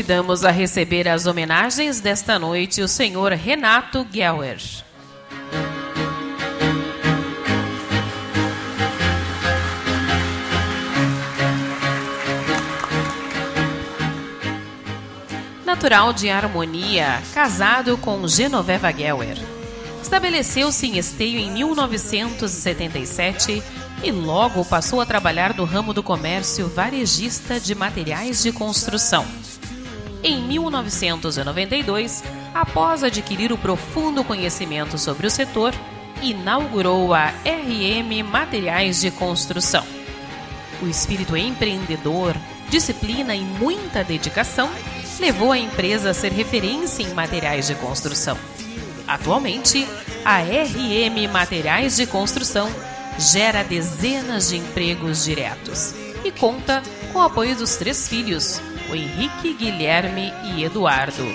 [0.01, 4.57] Convidamos a receber as homenagens desta noite o senhor Renato Gelwer.
[15.63, 19.37] Natural de Harmonia, casado com Genoveva Gelwer.
[20.01, 23.61] Estabeleceu-se em Esteio em 1977
[24.01, 29.27] e logo passou a trabalhar no ramo do comércio varejista de materiais de construção.
[30.23, 35.73] Em 1992, após adquirir o profundo conhecimento sobre o setor,
[36.21, 39.83] inaugurou a RM Materiais de Construção.
[40.79, 42.35] O espírito empreendedor,
[42.69, 44.69] disciplina e muita dedicação
[45.19, 48.37] levou a empresa a ser referência em materiais de construção.
[49.07, 49.87] Atualmente,
[50.23, 52.69] a RM Materiais de Construção
[53.17, 55.93] gera dezenas de empregos diretos
[56.23, 58.61] e conta com o apoio dos três filhos,
[58.91, 61.25] o Henrique, Guilherme e Eduardo.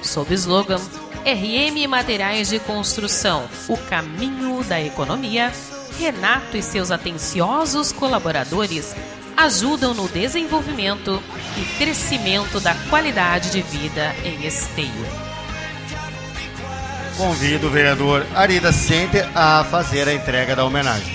[0.00, 0.80] Sob o slogan
[1.24, 5.52] RM Materiais de Construção, o caminho da economia,
[5.98, 8.94] Renato e seus atenciosos colaboradores
[9.36, 11.22] ajudam no desenvolvimento
[11.56, 15.06] e crescimento da qualidade de vida em Esteio.
[17.16, 21.13] Convido o vereador Arida Center a fazer a entrega da homenagem.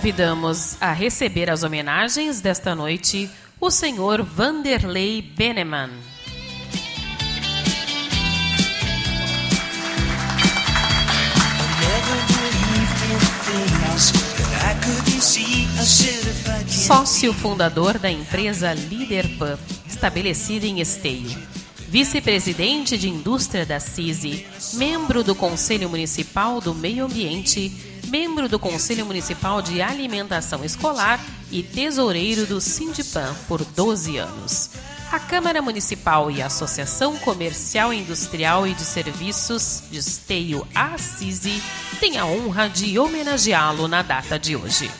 [0.00, 3.28] Convidamos a receber as homenagens desta noite
[3.60, 5.90] o senhor Vanderlei Beneman.
[16.66, 21.30] Sócio fundador da empresa Liderpan, estabelecida em Esteio.
[21.90, 29.06] Vice-presidente de indústria da CISI, membro do Conselho Municipal do Meio Ambiente, membro do Conselho
[29.06, 34.70] Municipal de Alimentação Escolar e tesoureiro do Sindipan por 12 anos.
[35.12, 41.62] A Câmara Municipal e a Associação Comercial Industrial e de Serviços de Esteio Assisi
[42.00, 44.90] têm a honra de homenageá-lo na data de hoje.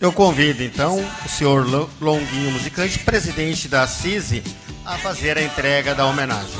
[0.00, 1.66] Eu convido então o senhor
[2.00, 4.42] Longuinho Musicante, presidente da CISI,
[4.84, 6.54] a fazer a entrega da homenagem.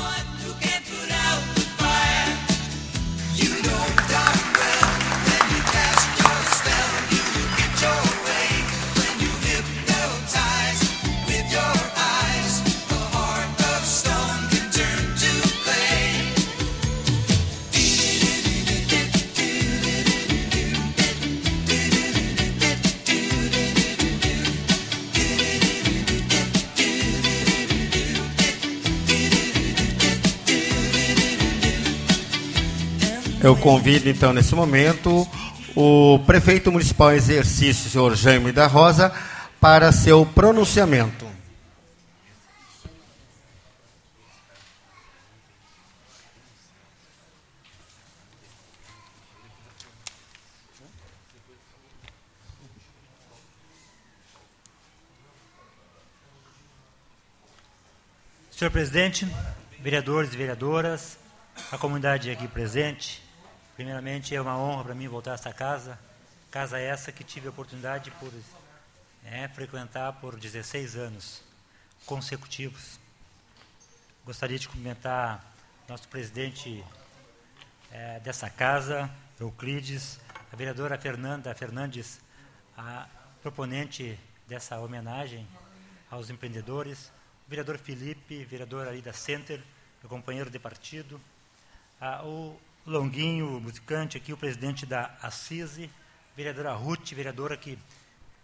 [33.41, 35.25] Eu convido então nesse momento
[35.73, 39.13] o prefeito municipal em exercício, senhor Jaime da Rosa,
[39.61, 41.25] para seu pronunciamento.
[58.51, 59.25] Senhor presidente,
[59.79, 61.17] vereadores e vereadoras,
[61.71, 63.28] a comunidade aqui presente,
[63.79, 65.97] primeiramente é uma honra para mim voltar a esta casa,
[66.51, 68.29] casa essa que tive a oportunidade por
[69.23, 71.41] é, frequentar por 16 anos
[72.05, 72.99] consecutivos.
[74.25, 75.41] Gostaria de cumprimentar
[75.87, 76.83] nosso presidente
[77.89, 79.09] é, dessa casa,
[79.39, 80.19] Euclides,
[80.51, 82.19] a vereadora Fernanda Fernandes,
[82.77, 83.07] a
[83.41, 85.47] proponente dessa homenagem
[86.11, 87.13] aos empreendedores,
[87.47, 89.63] o vereador Felipe, vereador ali da Center,
[90.01, 91.17] meu companheiro de partido,
[92.01, 92.59] a, o
[92.89, 95.91] Longuinho, musicante aqui, o presidente da Assise,
[96.35, 97.77] vereadora Ruth, vereadora que,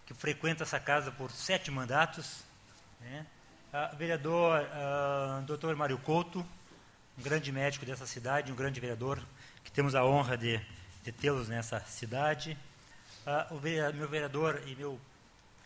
[0.06, 2.44] que frequenta essa casa por sete mandatos,
[3.02, 3.26] né?
[3.98, 6.46] vereador a, doutor Mário Couto,
[7.18, 9.20] um grande médico dessa cidade, um grande vereador,
[9.64, 10.62] que temos a honra de,
[11.02, 12.56] de tê-los nessa cidade,
[13.50, 13.60] o
[13.96, 15.02] meu vereador e meu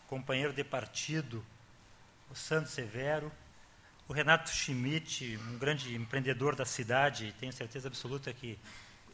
[0.08, 1.44] companheiro de partido,
[2.30, 3.30] o Santos Severo,
[4.10, 8.58] o Renato Schmidt, um grande empreendedor da cidade, tenho certeza absoluta que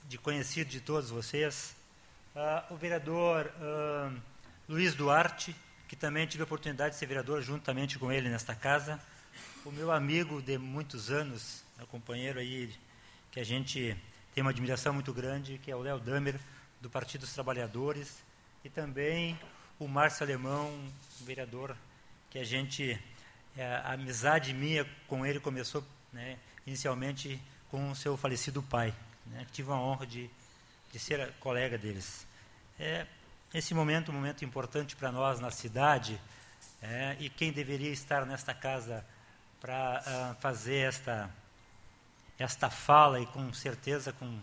[0.08, 1.76] de conhecido de todos vocês,
[2.34, 4.18] uh, o vereador uh,
[4.66, 5.54] Luiz Duarte,
[5.86, 8.98] que também tive a oportunidade de ser vereador juntamente com ele nesta casa,
[9.66, 12.74] o meu amigo de muitos anos, meu companheiro aí,
[13.30, 13.94] que a gente
[14.34, 16.40] tem uma admiração muito grande, que é o Léo Damer,
[16.80, 18.24] do Partido dos Trabalhadores,
[18.64, 19.38] e também
[19.78, 20.72] o Márcio Alemão,
[21.20, 21.76] vereador
[22.30, 22.98] que a gente,
[23.62, 27.40] a amizade minha com ele começou né, inicialmente
[27.70, 28.94] com o seu falecido pai.
[29.26, 30.30] Né, tive a honra de,
[30.92, 32.26] de ser colega deles.
[32.78, 33.06] É,
[33.54, 36.20] esse momento, um momento importante para nós na cidade,
[36.82, 39.04] é, e quem deveria estar nesta casa
[39.60, 41.30] para uh, fazer esta,
[42.38, 44.38] esta fala, e com certeza com,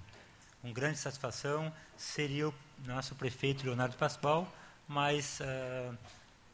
[0.62, 2.54] com grande satisfação, seria o
[2.86, 4.52] nosso prefeito Leonardo Pascoal,
[4.88, 5.98] mas uh,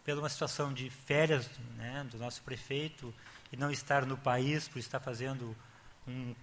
[0.03, 3.13] pela uma situação de férias né, do nosso prefeito
[3.51, 5.55] e não estar no país, por estar fazendo
[6.07, 6.35] um,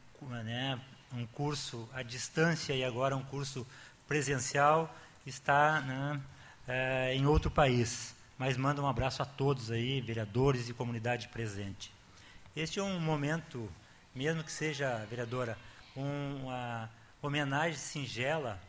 [0.45, 0.81] né,
[1.13, 3.67] um curso à distância e agora um curso
[4.07, 4.95] presencial,
[5.27, 6.21] está né,
[6.69, 8.15] uh, em outro país.
[8.39, 11.91] Mas manda um abraço a todos aí, vereadores e comunidade presente.
[12.55, 13.71] Este é um momento,
[14.15, 15.59] mesmo que seja, vereadora,
[15.95, 16.91] uma
[17.23, 18.61] homenagem singela,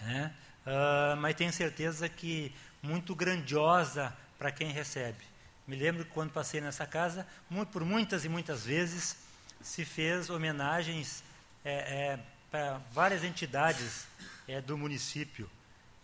[0.00, 0.34] né,
[0.66, 2.52] uh, mas tenho certeza que
[2.82, 5.24] muito grandiosa para quem recebe.
[5.66, 9.16] Me lembro que quando passei nessa casa, muito, por muitas e muitas vezes
[9.60, 11.24] se fez homenagens
[11.64, 12.18] é, é,
[12.50, 14.06] para várias entidades
[14.46, 15.50] é, do município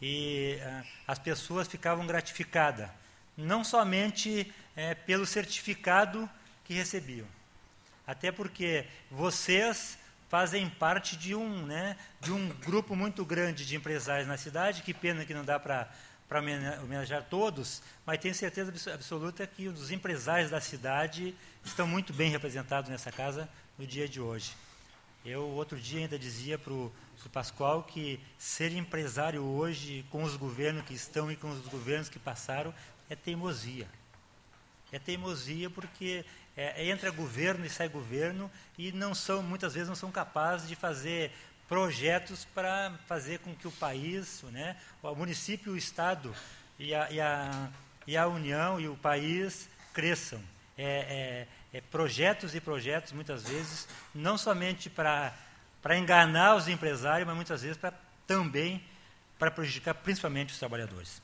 [0.01, 2.91] e uh, as pessoas ficavam gratificadas,
[3.37, 6.29] não somente é, pelo certificado
[6.65, 7.27] que recebiam,
[8.05, 9.97] até porque vocês
[10.33, 14.81] fazem parte de um, né, de um grupo muito grande de empresários na cidade.
[14.81, 15.91] Que pena que não dá para
[16.27, 16.41] para
[16.83, 22.89] homenagear todos, mas tenho certeza absoluta que os empresários da cidade estão muito bem representados
[22.89, 24.57] nessa casa no dia de hoje.
[25.27, 26.91] Eu, outro dia, ainda dizia para o
[27.31, 32.19] Pascoal que ser empresário hoje, com os governos que estão e com os governos que
[32.19, 32.73] passaram,
[33.11, 33.87] é teimosia.
[34.91, 36.25] É teimosia porque
[36.57, 40.77] é, entra governo e sai governo e não são muitas vezes não são capazes de
[40.77, 41.33] fazer
[41.69, 46.35] projetos para fazer com que o país, né, o município, o estado
[46.79, 47.71] e a, e a,
[48.07, 50.43] e a União e o país cresçam.
[50.77, 55.35] É, é, é projetos e projetos muitas vezes não somente para
[55.83, 57.93] para enganar os empresários, mas muitas vezes para
[58.25, 58.83] também
[59.39, 61.21] para prejudicar principalmente os trabalhadores.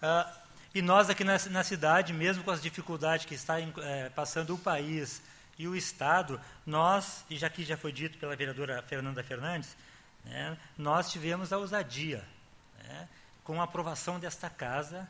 [0.00, 0.32] Ah,
[0.74, 4.58] e nós aqui na, na cidade, mesmo com as dificuldades que está é, passando o
[4.58, 5.20] país
[5.58, 9.76] e o Estado, nós, e já que já foi dito pela vereadora Fernanda Fernandes,
[10.24, 12.24] né, nós tivemos a ousadia,
[12.84, 13.08] né,
[13.44, 15.08] com a aprovação desta casa,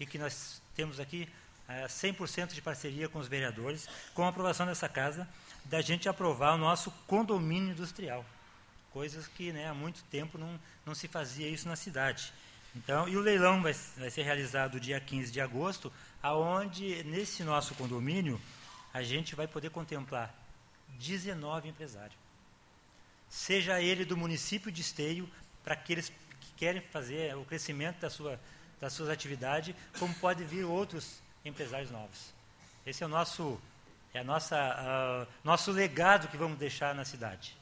[0.00, 1.28] e que nós temos aqui
[1.68, 5.28] é, 100% de parceria com os vereadores, com a aprovação dessa casa,
[5.64, 8.24] da gente aprovar o nosso condomínio industrial.
[8.92, 12.32] Coisas que né, há muito tempo não, não se fazia isso na cidade.
[12.74, 17.74] Então, e o leilão vai, vai ser realizado dia 15 de agosto, aonde nesse nosso
[17.74, 18.40] condomínio
[18.92, 20.34] a gente vai poder contemplar
[20.98, 22.16] 19 empresários.
[23.28, 25.28] Seja ele do município de Esteio,
[25.62, 28.38] para aqueles que querem fazer o crescimento da sua,
[28.80, 32.32] das suas atividades, como pode vir outros empresários novos.
[32.86, 33.60] Esse é o nosso,
[34.12, 37.56] é a nossa, uh, nosso legado que vamos deixar na cidade.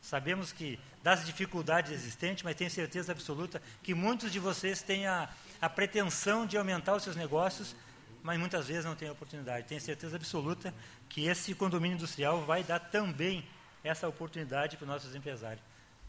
[0.00, 5.28] Sabemos que das dificuldades existentes, mas tenho certeza absoluta que muitos de vocês têm a,
[5.60, 7.74] a pretensão de aumentar os seus negócios,
[8.22, 9.66] mas muitas vezes não têm a oportunidade.
[9.66, 10.74] Tenho certeza absoluta
[11.08, 13.44] que esse condomínio industrial vai dar também
[13.82, 15.62] essa oportunidade para os nossos empresários.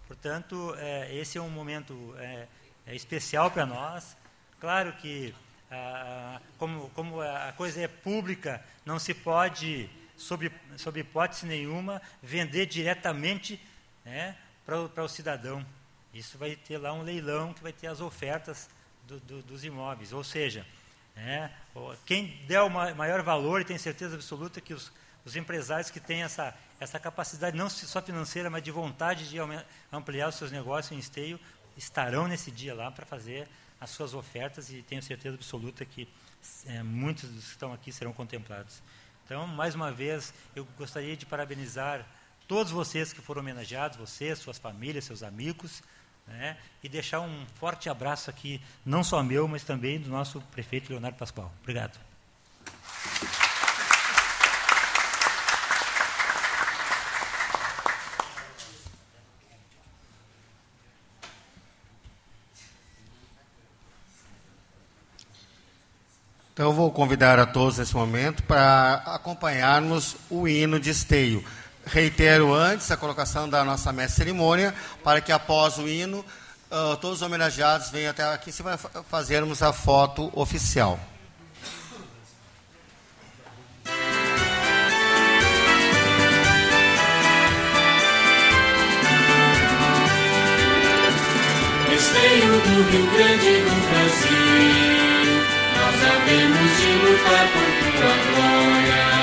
[0.07, 2.47] Portanto, é, esse é um momento é,
[2.85, 4.17] é especial para nós.
[4.59, 5.33] Claro que
[5.71, 9.87] ah, como, como a coisa é pública, não se pode,
[10.17, 13.61] sob, sob hipótese nenhuma, vender diretamente
[14.05, 14.35] né,
[14.65, 15.65] para o cidadão.
[16.13, 18.69] Isso vai ter lá um leilão que vai ter as ofertas
[19.07, 20.13] do, do, dos imóveis.
[20.13, 20.65] Ou seja,
[21.15, 21.51] né,
[22.05, 24.91] quem der o maior valor e tem certeza absoluta que os,
[25.25, 29.37] os empresários que têm essa, essa capacidade, não só financeira, mas de vontade de
[29.91, 31.39] ampliar os seus negócios em esteio,
[31.77, 33.47] estarão nesse dia lá para fazer
[33.79, 36.07] as suas ofertas e tenho certeza absoluta que
[36.65, 38.81] é, muitos dos que estão aqui serão contemplados.
[39.25, 42.05] Então, mais uma vez, eu gostaria de parabenizar
[42.49, 45.83] todos vocês que foram homenageados, vocês, suas famílias, seus amigos,
[46.27, 50.89] né, e deixar um forte abraço aqui, não só meu, mas também do nosso prefeito
[50.89, 51.53] Leonardo Pascoal.
[51.61, 51.99] Obrigado.
[66.51, 71.45] Então, eu vou convidar a todos nesse momento para acompanharmos o hino de esteio.
[71.91, 74.73] Reitero antes a colocação da nossa mestre cerimônia,
[75.03, 78.77] para que após o hino, uh, todos os homenageados venham até aqui em cima
[79.09, 80.99] fazermos a foto oficial.
[91.91, 94.49] Esteio do Rio Grande do Brasil
[96.29, 97.67] havemos de lutar por
[97.97, 99.18] tua glória.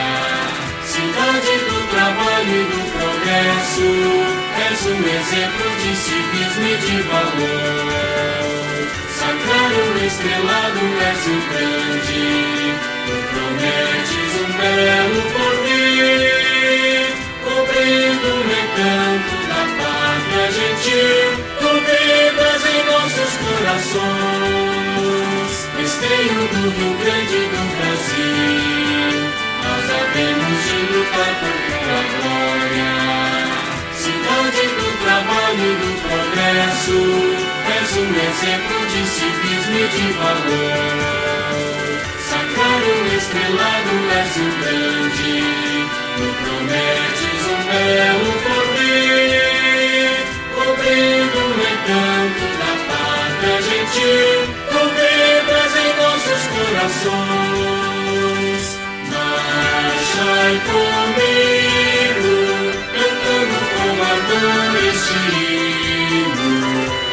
[2.46, 3.90] Cidade do progresso,
[4.70, 8.86] és um exemplo de civismo e de valor.
[9.18, 12.24] Sacrário estrelado és o grande,
[13.04, 17.10] tu prometes um belo porvir,
[17.42, 21.28] cobrindo o recanto da pátria gentil,
[21.58, 24.06] tu vibras em nossos corações.
[25.84, 29.25] Esteio do Rio Grande do Brasil,
[29.90, 32.92] havemos de lutar por tua glória.
[33.94, 36.98] Cidade do trabalho e do progresso,
[37.78, 40.96] és um exemplo de civismo e de valor.
[42.28, 45.34] Sacrário estrelado és o grande,
[46.16, 49.44] tu prometes um belo porvir,
[50.54, 54.36] cobrindo o encanto da pátria gentil
[56.56, 57.95] corações.
[60.16, 62.36] Marchai comigo,
[62.94, 66.52] cantando com ardor este hino.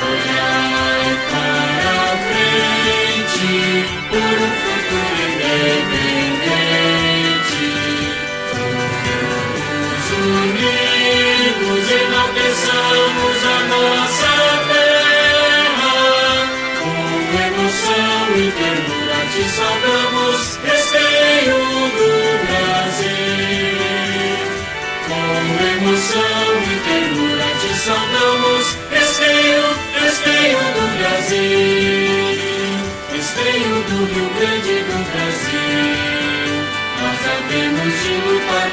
[0.08, 1.98] Olhai para
[2.30, 3.52] frente,
[4.10, 4.63] por um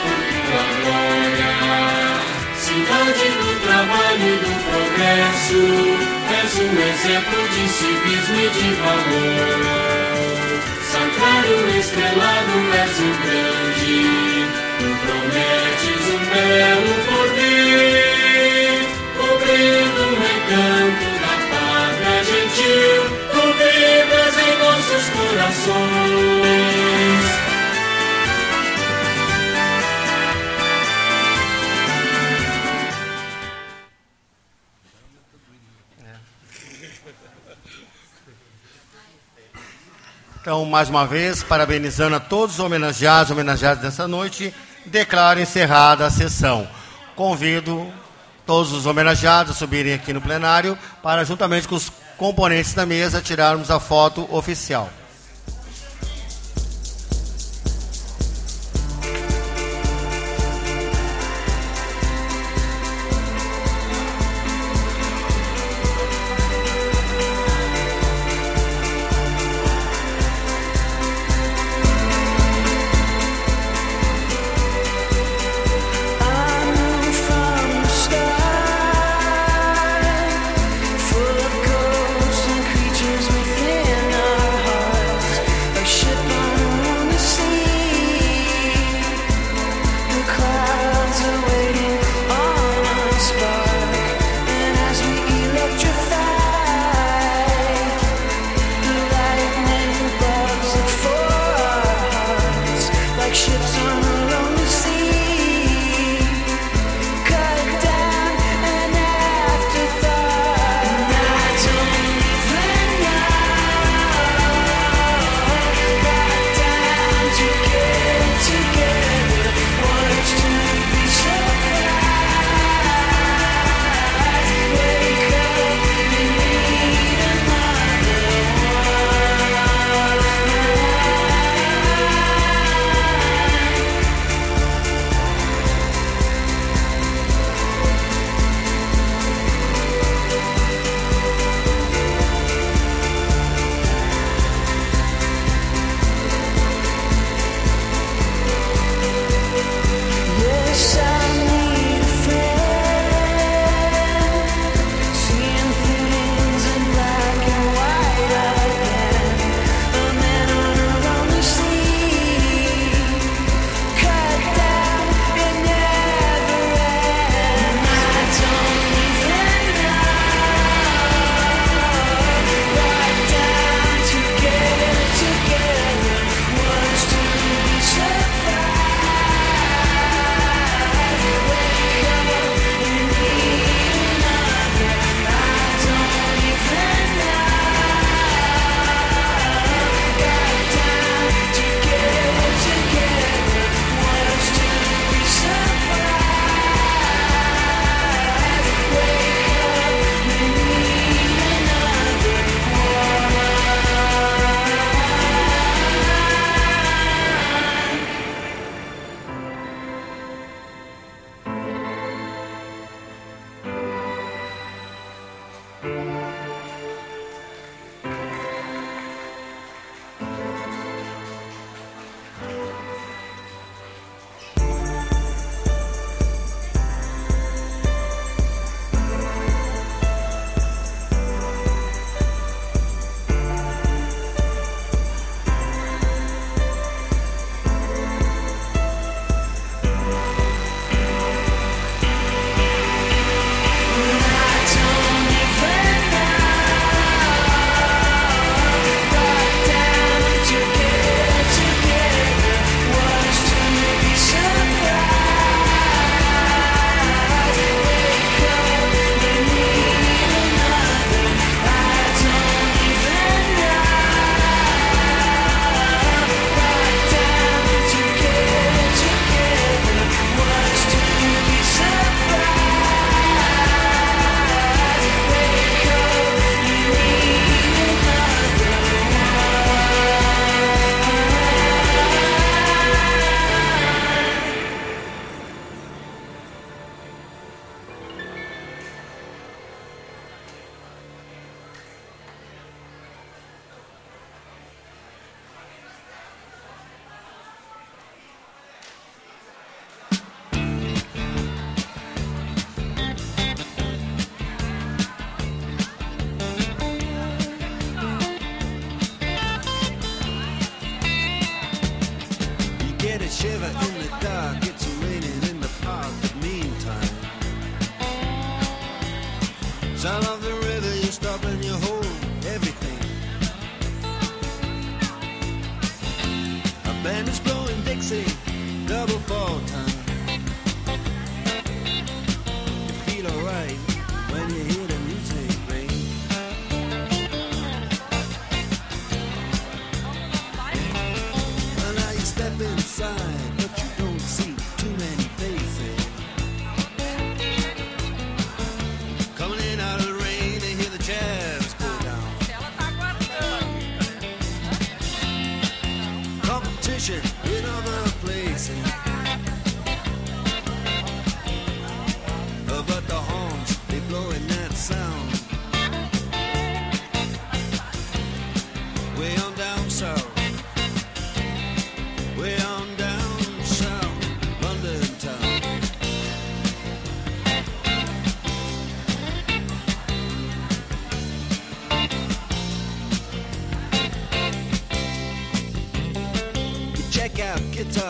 [0.02, 1.52] por tua glória.
[2.56, 5.62] Cidade do trabalho e do progresso,
[6.42, 9.90] és um exemplo de civismo e de valor.
[10.92, 13.29] Sacrário estrelado és o
[40.60, 44.52] Então, mais uma vez, parabenizando a todos os homenageados, homenageados dessa noite,
[44.84, 46.68] declaro encerrada a sessão.
[47.16, 47.90] Convido
[48.44, 53.22] todos os homenageados a subirem aqui no plenário para, juntamente com os componentes da mesa,
[53.22, 54.90] tirarmos a foto oficial.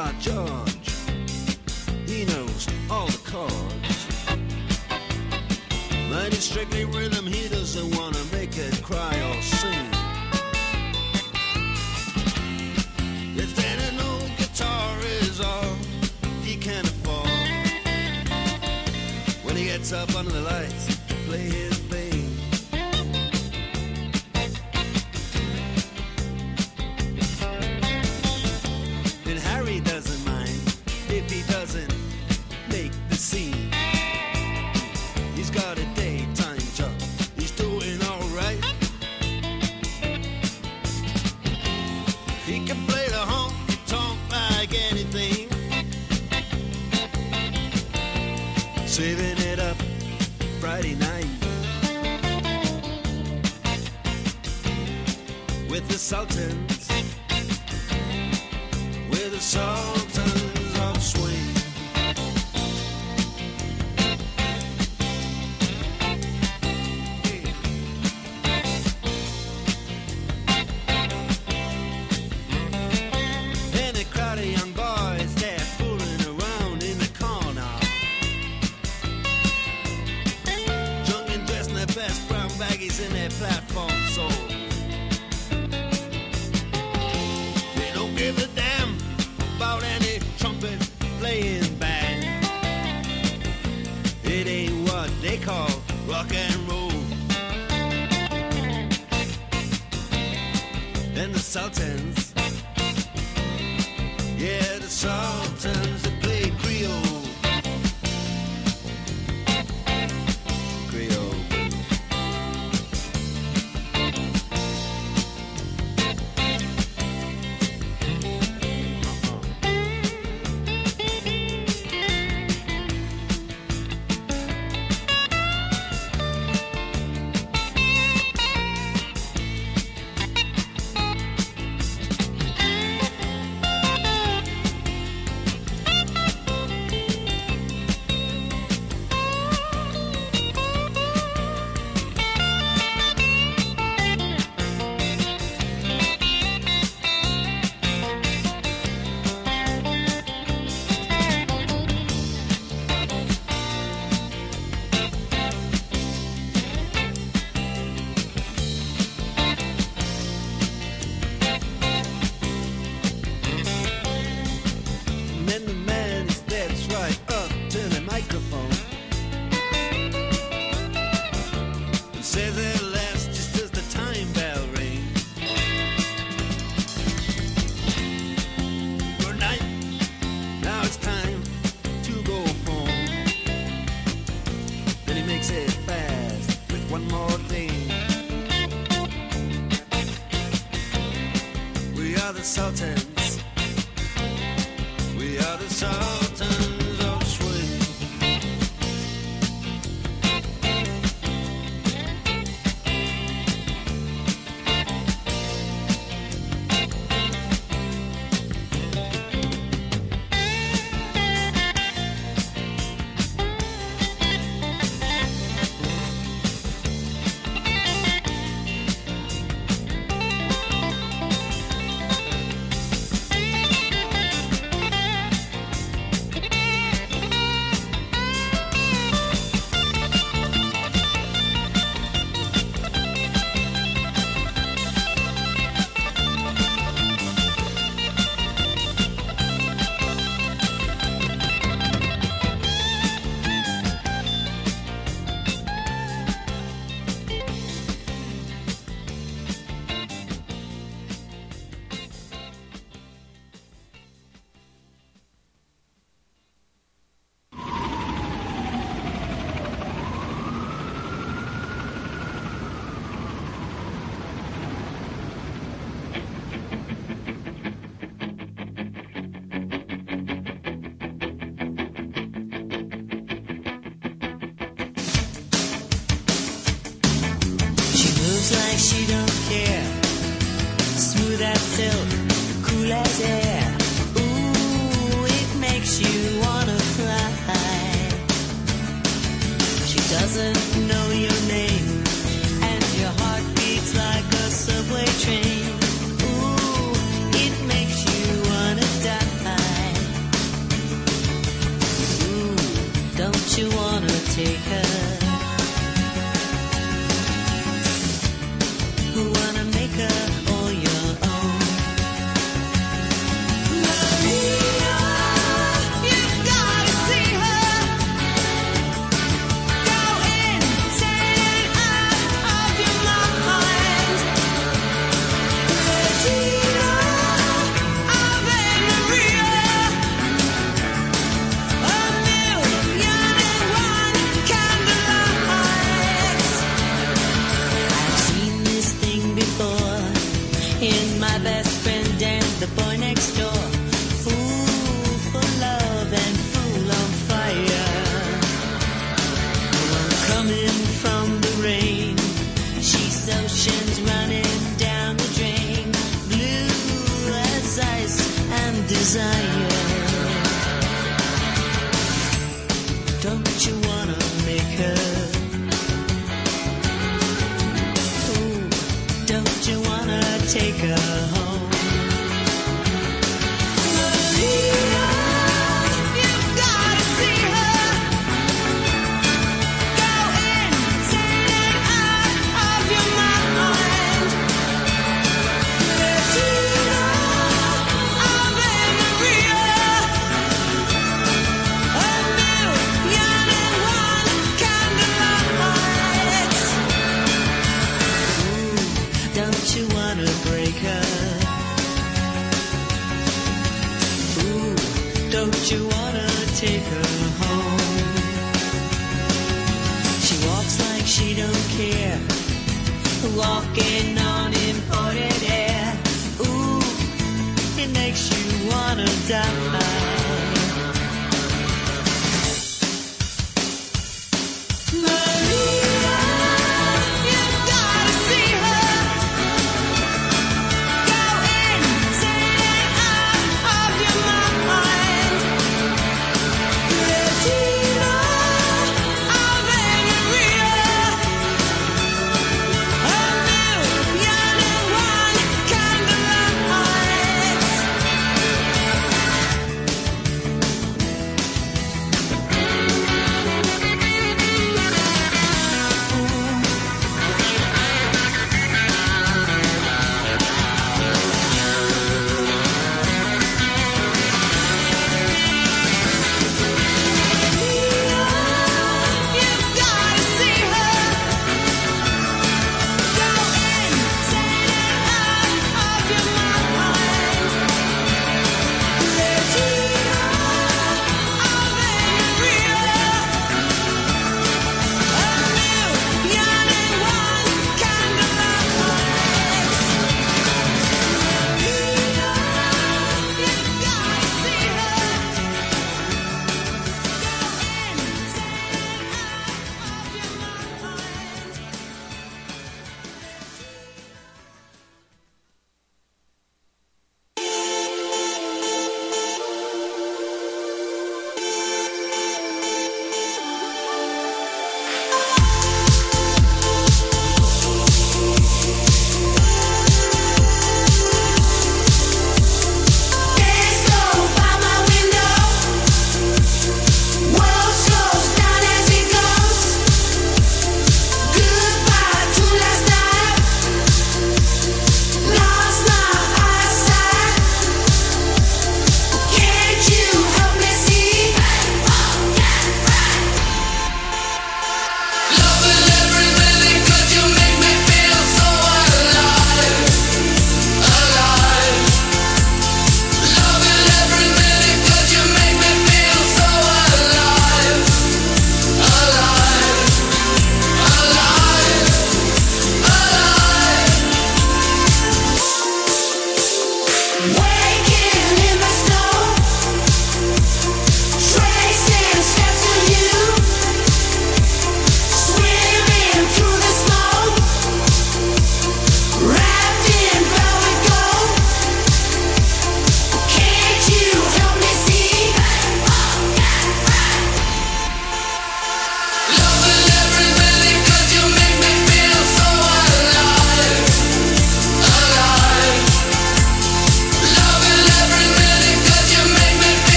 [0.00, 0.59] Georgia.
[56.12, 56.69] With